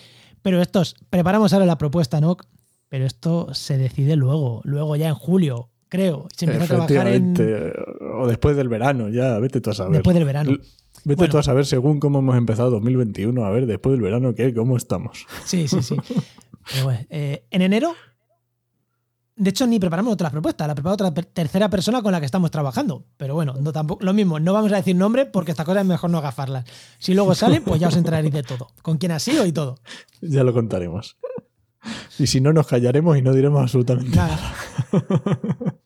pero 0.44 0.60
estos, 0.60 0.94
preparamos 1.08 1.54
ahora 1.54 1.64
la 1.64 1.78
propuesta, 1.78 2.20
¿no? 2.20 2.36
Pero 2.90 3.06
esto 3.06 3.54
se 3.54 3.78
decide 3.78 4.14
luego, 4.14 4.60
luego 4.64 4.94
ya 4.94 5.08
en 5.08 5.14
julio, 5.14 5.70
creo. 5.88 6.28
Se 6.36 6.44
empieza 6.44 6.64
a 6.64 6.86
trabajar 6.86 7.08
en. 7.08 7.34
O 8.20 8.26
después 8.26 8.54
del 8.54 8.68
verano, 8.68 9.08
ya, 9.08 9.38
vete 9.38 9.62
tú 9.62 9.70
a 9.70 9.74
saber. 9.74 9.94
después 9.94 10.14
del 10.14 10.26
verano. 10.26 10.50
Vete 10.50 11.16
Bueno. 11.16 11.30
tú 11.32 11.38
a 11.38 11.42
saber 11.42 11.64
según 11.64 11.98
cómo 11.98 12.18
hemos 12.18 12.36
empezado 12.36 12.70
2021, 12.72 13.42
a 13.42 13.50
ver 13.50 13.64
después 13.64 13.94
del 13.94 14.02
verano 14.02 14.34
qué, 14.34 14.52
cómo 14.52 14.76
estamos. 14.76 15.26
Sí, 15.46 15.66
sí, 15.66 15.82
sí. 15.82 15.96
Pero 16.72 16.84
bueno, 16.84 17.00
eh, 17.08 17.44
en 17.50 17.62
enero, 17.62 17.94
de 19.36 19.50
hecho, 19.50 19.66
ni 19.66 19.80
preparamos 19.80 20.12
otras 20.14 20.30
propuestas, 20.30 20.68
la 20.68 20.74
prepara 20.74 20.94
otra 20.94 21.12
tercera 21.12 21.68
persona 21.68 22.02
con 22.02 22.12
la 22.12 22.20
que 22.20 22.26
estamos 22.26 22.50
trabajando. 22.50 23.04
Pero 23.16 23.34
bueno, 23.34 23.54
no, 23.60 23.72
tampoco, 23.72 24.04
lo 24.04 24.12
mismo, 24.12 24.38
no 24.38 24.52
vamos 24.52 24.72
a 24.72 24.76
decir 24.76 24.94
nombre 24.94 25.26
porque 25.26 25.50
estas 25.50 25.66
cosas 25.66 25.82
es 25.82 25.88
mejor 25.88 26.10
no 26.10 26.18
agafarlas. 26.18 26.64
Si 26.98 27.14
luego 27.14 27.34
salen, 27.34 27.64
pues 27.64 27.80
ya 27.80 27.88
os 27.88 27.96
enteraréis 27.96 28.32
de 28.32 28.42
todo, 28.42 28.68
con 28.82 28.98
quién 28.98 29.12
ha 29.12 29.18
sido 29.18 29.46
y 29.46 29.52
todo. 29.52 29.76
Ya 30.20 30.42
lo 30.42 30.54
contaremos. 30.54 31.18
Y 32.18 32.26
si 32.26 32.40
no, 32.40 32.54
nos 32.54 32.66
callaremos 32.66 33.18
y 33.18 33.22
no 33.22 33.34
diremos 33.34 33.60
absolutamente 33.60 34.16
nada. 34.16 34.38
Nada. 34.92 35.76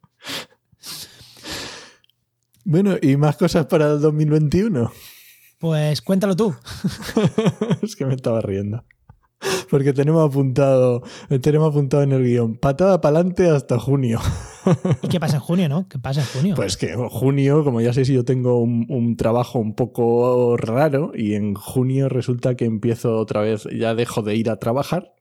Bueno, 2.70 2.96
¿y 3.00 3.16
más 3.16 3.38
cosas 3.38 3.64
para 3.64 3.92
el 3.92 3.98
2021? 3.98 4.92
Pues 5.58 6.02
cuéntalo 6.02 6.36
tú. 6.36 6.54
es 7.82 7.96
que 7.96 8.04
me 8.04 8.14
estaba 8.14 8.42
riendo. 8.42 8.84
Porque 9.70 9.92
tenemos 9.92 10.28
apuntado, 10.28 11.02
tenemos 11.40 11.70
apuntado 11.70 12.02
en 12.02 12.12
el 12.12 12.24
guion, 12.24 12.56
patada 12.56 13.00
para 13.00 13.18
adelante 13.18 13.50
hasta 13.50 13.78
junio. 13.78 14.20
¿Y 15.02 15.08
qué 15.08 15.20
pasa 15.20 15.36
en 15.36 15.42
junio, 15.42 15.68
no? 15.68 15.88
¿Qué 15.88 15.98
pasa 15.98 16.20
en 16.20 16.26
junio? 16.26 16.54
Pues 16.54 16.76
que 16.76 16.92
en 16.92 17.08
junio, 17.08 17.64
como 17.64 17.80
ya 17.80 17.92
sé 17.92 18.04
si 18.04 18.14
yo 18.14 18.24
tengo 18.24 18.60
un, 18.60 18.86
un 18.88 19.16
trabajo 19.16 19.58
un 19.58 19.74
poco 19.74 20.56
raro, 20.56 21.12
y 21.14 21.34
en 21.34 21.54
junio 21.54 22.08
resulta 22.08 22.54
que 22.54 22.64
empiezo 22.64 23.16
otra 23.16 23.40
vez, 23.40 23.66
ya 23.74 23.94
dejo 23.94 24.22
de 24.22 24.36
ir 24.36 24.50
a 24.50 24.58
trabajar 24.58 25.14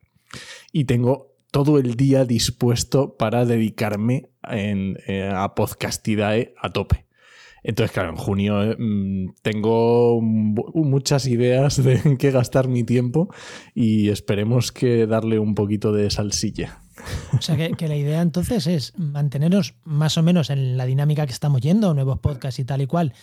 y 0.72 0.86
tengo 0.86 1.34
todo 1.52 1.78
el 1.80 1.96
día 1.96 2.26
dispuesto 2.26 3.16
para 3.16 3.46
dedicarme 3.46 4.30
en, 4.44 4.98
eh, 5.08 5.32
a 5.34 5.56
Podcastidae 5.56 6.54
a 6.62 6.70
tope. 6.72 7.07
Entonces, 7.68 7.92
claro, 7.92 8.12
en 8.12 8.16
junio 8.16 8.64
eh, 8.64 8.76
mm, 8.80 9.34
tengo 9.42 10.22
mu- 10.22 10.72
muchas 10.74 11.28
ideas 11.28 11.84
de 11.84 12.02
en 12.06 12.16
qué 12.18 12.32
gastar 12.32 12.70
mi 12.70 12.86
tiempo 12.86 13.28
y 13.76 14.08
esperemos 14.08 14.72
que 14.72 15.06
darle 15.06 15.38
un 15.38 15.54
poquito 15.54 15.92
de 15.92 16.10
salsilla. 16.10 16.80
O 17.38 17.42
sea 17.42 17.58
que, 17.58 17.72
que 17.72 17.90
la 17.90 17.98
idea 17.98 18.22
entonces 18.22 18.68
es 18.68 18.94
mantenernos 18.98 19.76
más 19.84 20.18
o 20.18 20.24
menos 20.24 20.50
en 20.50 20.78
la 20.78 20.86
dinámica 20.86 21.26
que 21.26 21.34
estamos 21.34 21.60
yendo, 21.62 21.94
nuevos 21.94 22.20
podcasts 22.20 22.60
y 22.60 22.64
tal 22.64 22.82
y 22.82 22.88
cual, 22.88 23.14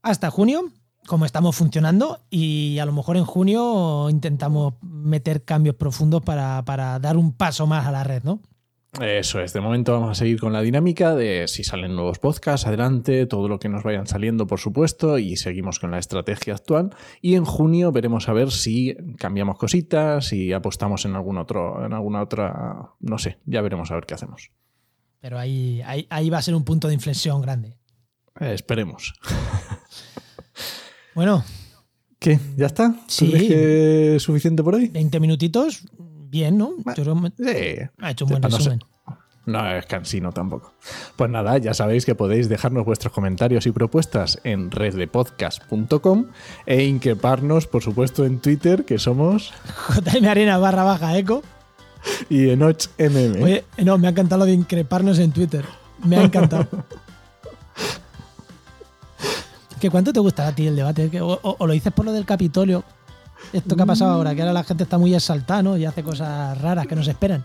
hasta 0.00 0.30
junio, 0.30 0.62
como 1.06 1.26
estamos 1.26 1.54
funcionando, 1.54 2.20
y 2.30 2.78
a 2.78 2.86
lo 2.86 2.92
mejor 2.92 3.16
en 3.18 3.24
junio 3.24 4.08
intentamos 4.08 4.74
meter 4.80 5.44
cambios 5.44 5.76
profundos 5.76 6.22
para, 6.22 6.64
para 6.64 6.98
dar 7.00 7.16
un 7.18 7.32
paso 7.32 7.66
más 7.66 7.86
a 7.86 7.92
la 7.92 8.02
red, 8.02 8.22
¿no? 8.24 8.40
Eso 9.00 9.40
es, 9.40 9.54
de 9.54 9.60
momento 9.62 9.92
vamos 9.92 10.10
a 10.10 10.14
seguir 10.14 10.38
con 10.38 10.52
la 10.52 10.60
dinámica 10.60 11.14
de 11.14 11.48
si 11.48 11.64
salen 11.64 11.94
nuevos 11.96 12.18
podcasts, 12.18 12.66
adelante, 12.66 13.24
todo 13.24 13.48
lo 13.48 13.58
que 13.58 13.70
nos 13.70 13.82
vayan 13.82 14.06
saliendo, 14.06 14.46
por 14.46 14.60
supuesto, 14.60 15.16
y 15.16 15.36
seguimos 15.38 15.78
con 15.78 15.90
la 15.92 15.98
estrategia 15.98 16.54
actual. 16.54 16.90
Y 17.22 17.36
en 17.36 17.46
junio 17.46 17.90
veremos 17.90 18.28
a 18.28 18.34
ver 18.34 18.50
si 18.50 18.94
cambiamos 19.16 19.56
cositas, 19.56 20.26
si 20.26 20.52
apostamos 20.52 21.06
en 21.06 21.14
algún 21.16 21.38
otro, 21.38 21.86
en 21.86 21.94
alguna 21.94 22.20
otra, 22.20 22.90
no 23.00 23.16
sé, 23.16 23.38
ya 23.46 23.62
veremos 23.62 23.90
a 23.90 23.94
ver 23.94 24.04
qué 24.04 24.12
hacemos. 24.12 24.50
Pero 25.22 25.38
ahí, 25.38 25.80
ahí, 25.86 26.06
ahí 26.10 26.28
va 26.28 26.36
a 26.38 26.42
ser 26.42 26.54
un 26.54 26.64
punto 26.64 26.88
de 26.88 26.94
inflexión 26.94 27.40
grande. 27.40 27.78
Eh, 28.40 28.52
esperemos. 28.52 29.14
Bueno, 31.14 31.42
¿Qué? 32.18 32.38
¿Ya 32.56 32.66
está? 32.66 32.92
¿Tú 32.92 32.98
Sí. 33.08 33.30
crees 33.30 33.48
que 33.48 34.16
es 34.16 34.22
suficiente 34.22 34.62
por 34.62 34.74
hoy? 34.76 34.88
20 34.88 35.18
minutitos, 35.18 35.84
bien, 36.32 36.58
¿no? 36.58 36.70
Yo 36.96 37.04
creo 37.04 37.22
que 37.22 37.30
Sí. 37.36 37.88
ha 38.00 38.10
hecho 38.10 38.24
un 38.24 38.30
buen 38.30 38.42
sé. 38.42 38.48
resumen. 38.58 38.80
No 39.44 39.68
es 39.76 39.86
cansino 39.86 40.30
tampoco. 40.32 40.72
Pues 41.16 41.28
nada, 41.28 41.58
ya 41.58 41.74
sabéis 41.74 42.06
que 42.06 42.14
podéis 42.14 42.48
dejarnos 42.48 42.84
vuestros 42.84 43.12
comentarios 43.12 43.66
y 43.66 43.72
propuestas 43.72 44.38
en 44.44 44.70
reddepodcast.com 44.70 46.26
e 46.64 46.84
increparnos, 46.84 47.66
por 47.66 47.82
supuesto, 47.82 48.24
en 48.24 48.38
Twitter, 48.40 48.84
que 48.84 48.98
somos, 48.98 49.52
JM 50.04 50.26
Arena 50.26 50.58
barra 50.58 50.84
baja 50.84 51.18
eco. 51.18 51.42
y 52.28 52.50
en 52.50 52.62
OchMM. 52.62 53.42
Oye, 53.42 53.64
no, 53.84 53.98
me 53.98 54.06
ha 54.06 54.10
encantado 54.10 54.38
lo 54.40 54.44
de 54.46 54.52
increparnos 54.52 55.18
en 55.18 55.32
Twitter. 55.32 55.64
Me 56.04 56.16
ha 56.16 56.22
encantado. 56.22 56.66
¿Que 59.80 59.90
¿Cuánto 59.90 60.12
te 60.12 60.20
gustará 60.20 60.50
a 60.50 60.54
ti 60.54 60.66
el 60.68 60.76
debate? 60.76 61.10
Que- 61.10 61.20
O, 61.20 61.32
o- 61.42 61.56
o 61.58 61.66
lo 61.66 61.72
dices 61.72 61.92
por 61.92 62.04
lo 62.04 62.12
del 62.12 62.24
Capitolio? 62.24 62.84
Esto 63.52 63.76
que 63.76 63.82
ha 63.82 63.86
pasado 63.86 64.12
ahora, 64.12 64.34
que 64.34 64.40
ahora 64.42 64.52
la 64.52 64.64
gente 64.64 64.84
está 64.84 64.98
muy 64.98 65.14
exaltada, 65.14 65.62
¿no? 65.62 65.76
Y 65.76 65.84
hace 65.84 66.02
cosas 66.02 66.58
raras 66.60 66.86
que 66.86 66.94
no 66.96 67.02
se 67.04 67.10
esperan. 67.10 67.44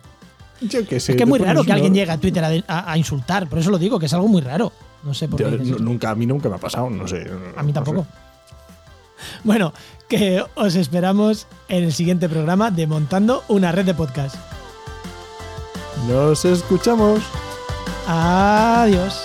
Yo 0.62 0.86
qué 0.88 1.00
sé. 1.00 1.12
es 1.12 1.18
que 1.18 1.24
es 1.24 1.30
muy 1.30 1.40
raro 1.40 1.64
que 1.64 1.72
alguien 1.74 1.94
llegue 1.94 2.12
a 2.12 2.18
Twitter 2.18 2.44
a, 2.44 2.50
a- 2.74 2.92
a 2.92 2.98
insultar. 2.98 3.48
Por 3.48 3.60
eso 3.60 3.70
lo 3.70 3.78
digo, 3.78 4.00
que 4.00 4.06
es 4.08 4.14
algo 4.14 4.28
muy 4.28 4.42
raro. 4.42 4.72
No 5.04 5.14
sé 5.14 5.28
por 5.28 5.40
Yo- 5.40 5.50
qué. 5.52 5.58
nunca, 5.80 6.10
a 6.12 6.16
mí 6.16 6.26
nunca 6.26 6.50
me 6.50 6.56
ha 6.56 6.60
pasado, 6.60 6.90
no 6.90 7.08
sé. 7.08 7.30
A 7.56 7.62
mí 7.64 7.68
no 7.72 7.74
tampoco. 7.74 8.04
sé. 8.04 8.08
Bueno, 9.44 9.74
que 10.08 10.44
os 10.56 10.76
esperamos 10.76 11.48
en 11.70 11.84
el 11.84 11.94
siguiente 11.94 12.30
programa 12.30 12.72
de 12.72 12.88
Montando 12.88 13.44
una 13.48 13.72
red 13.72 13.86
de 13.86 13.94
podcast. 13.94 14.36
Nos 16.08 16.46
escuchamos. 16.46 17.20
Adiós. 18.08 19.24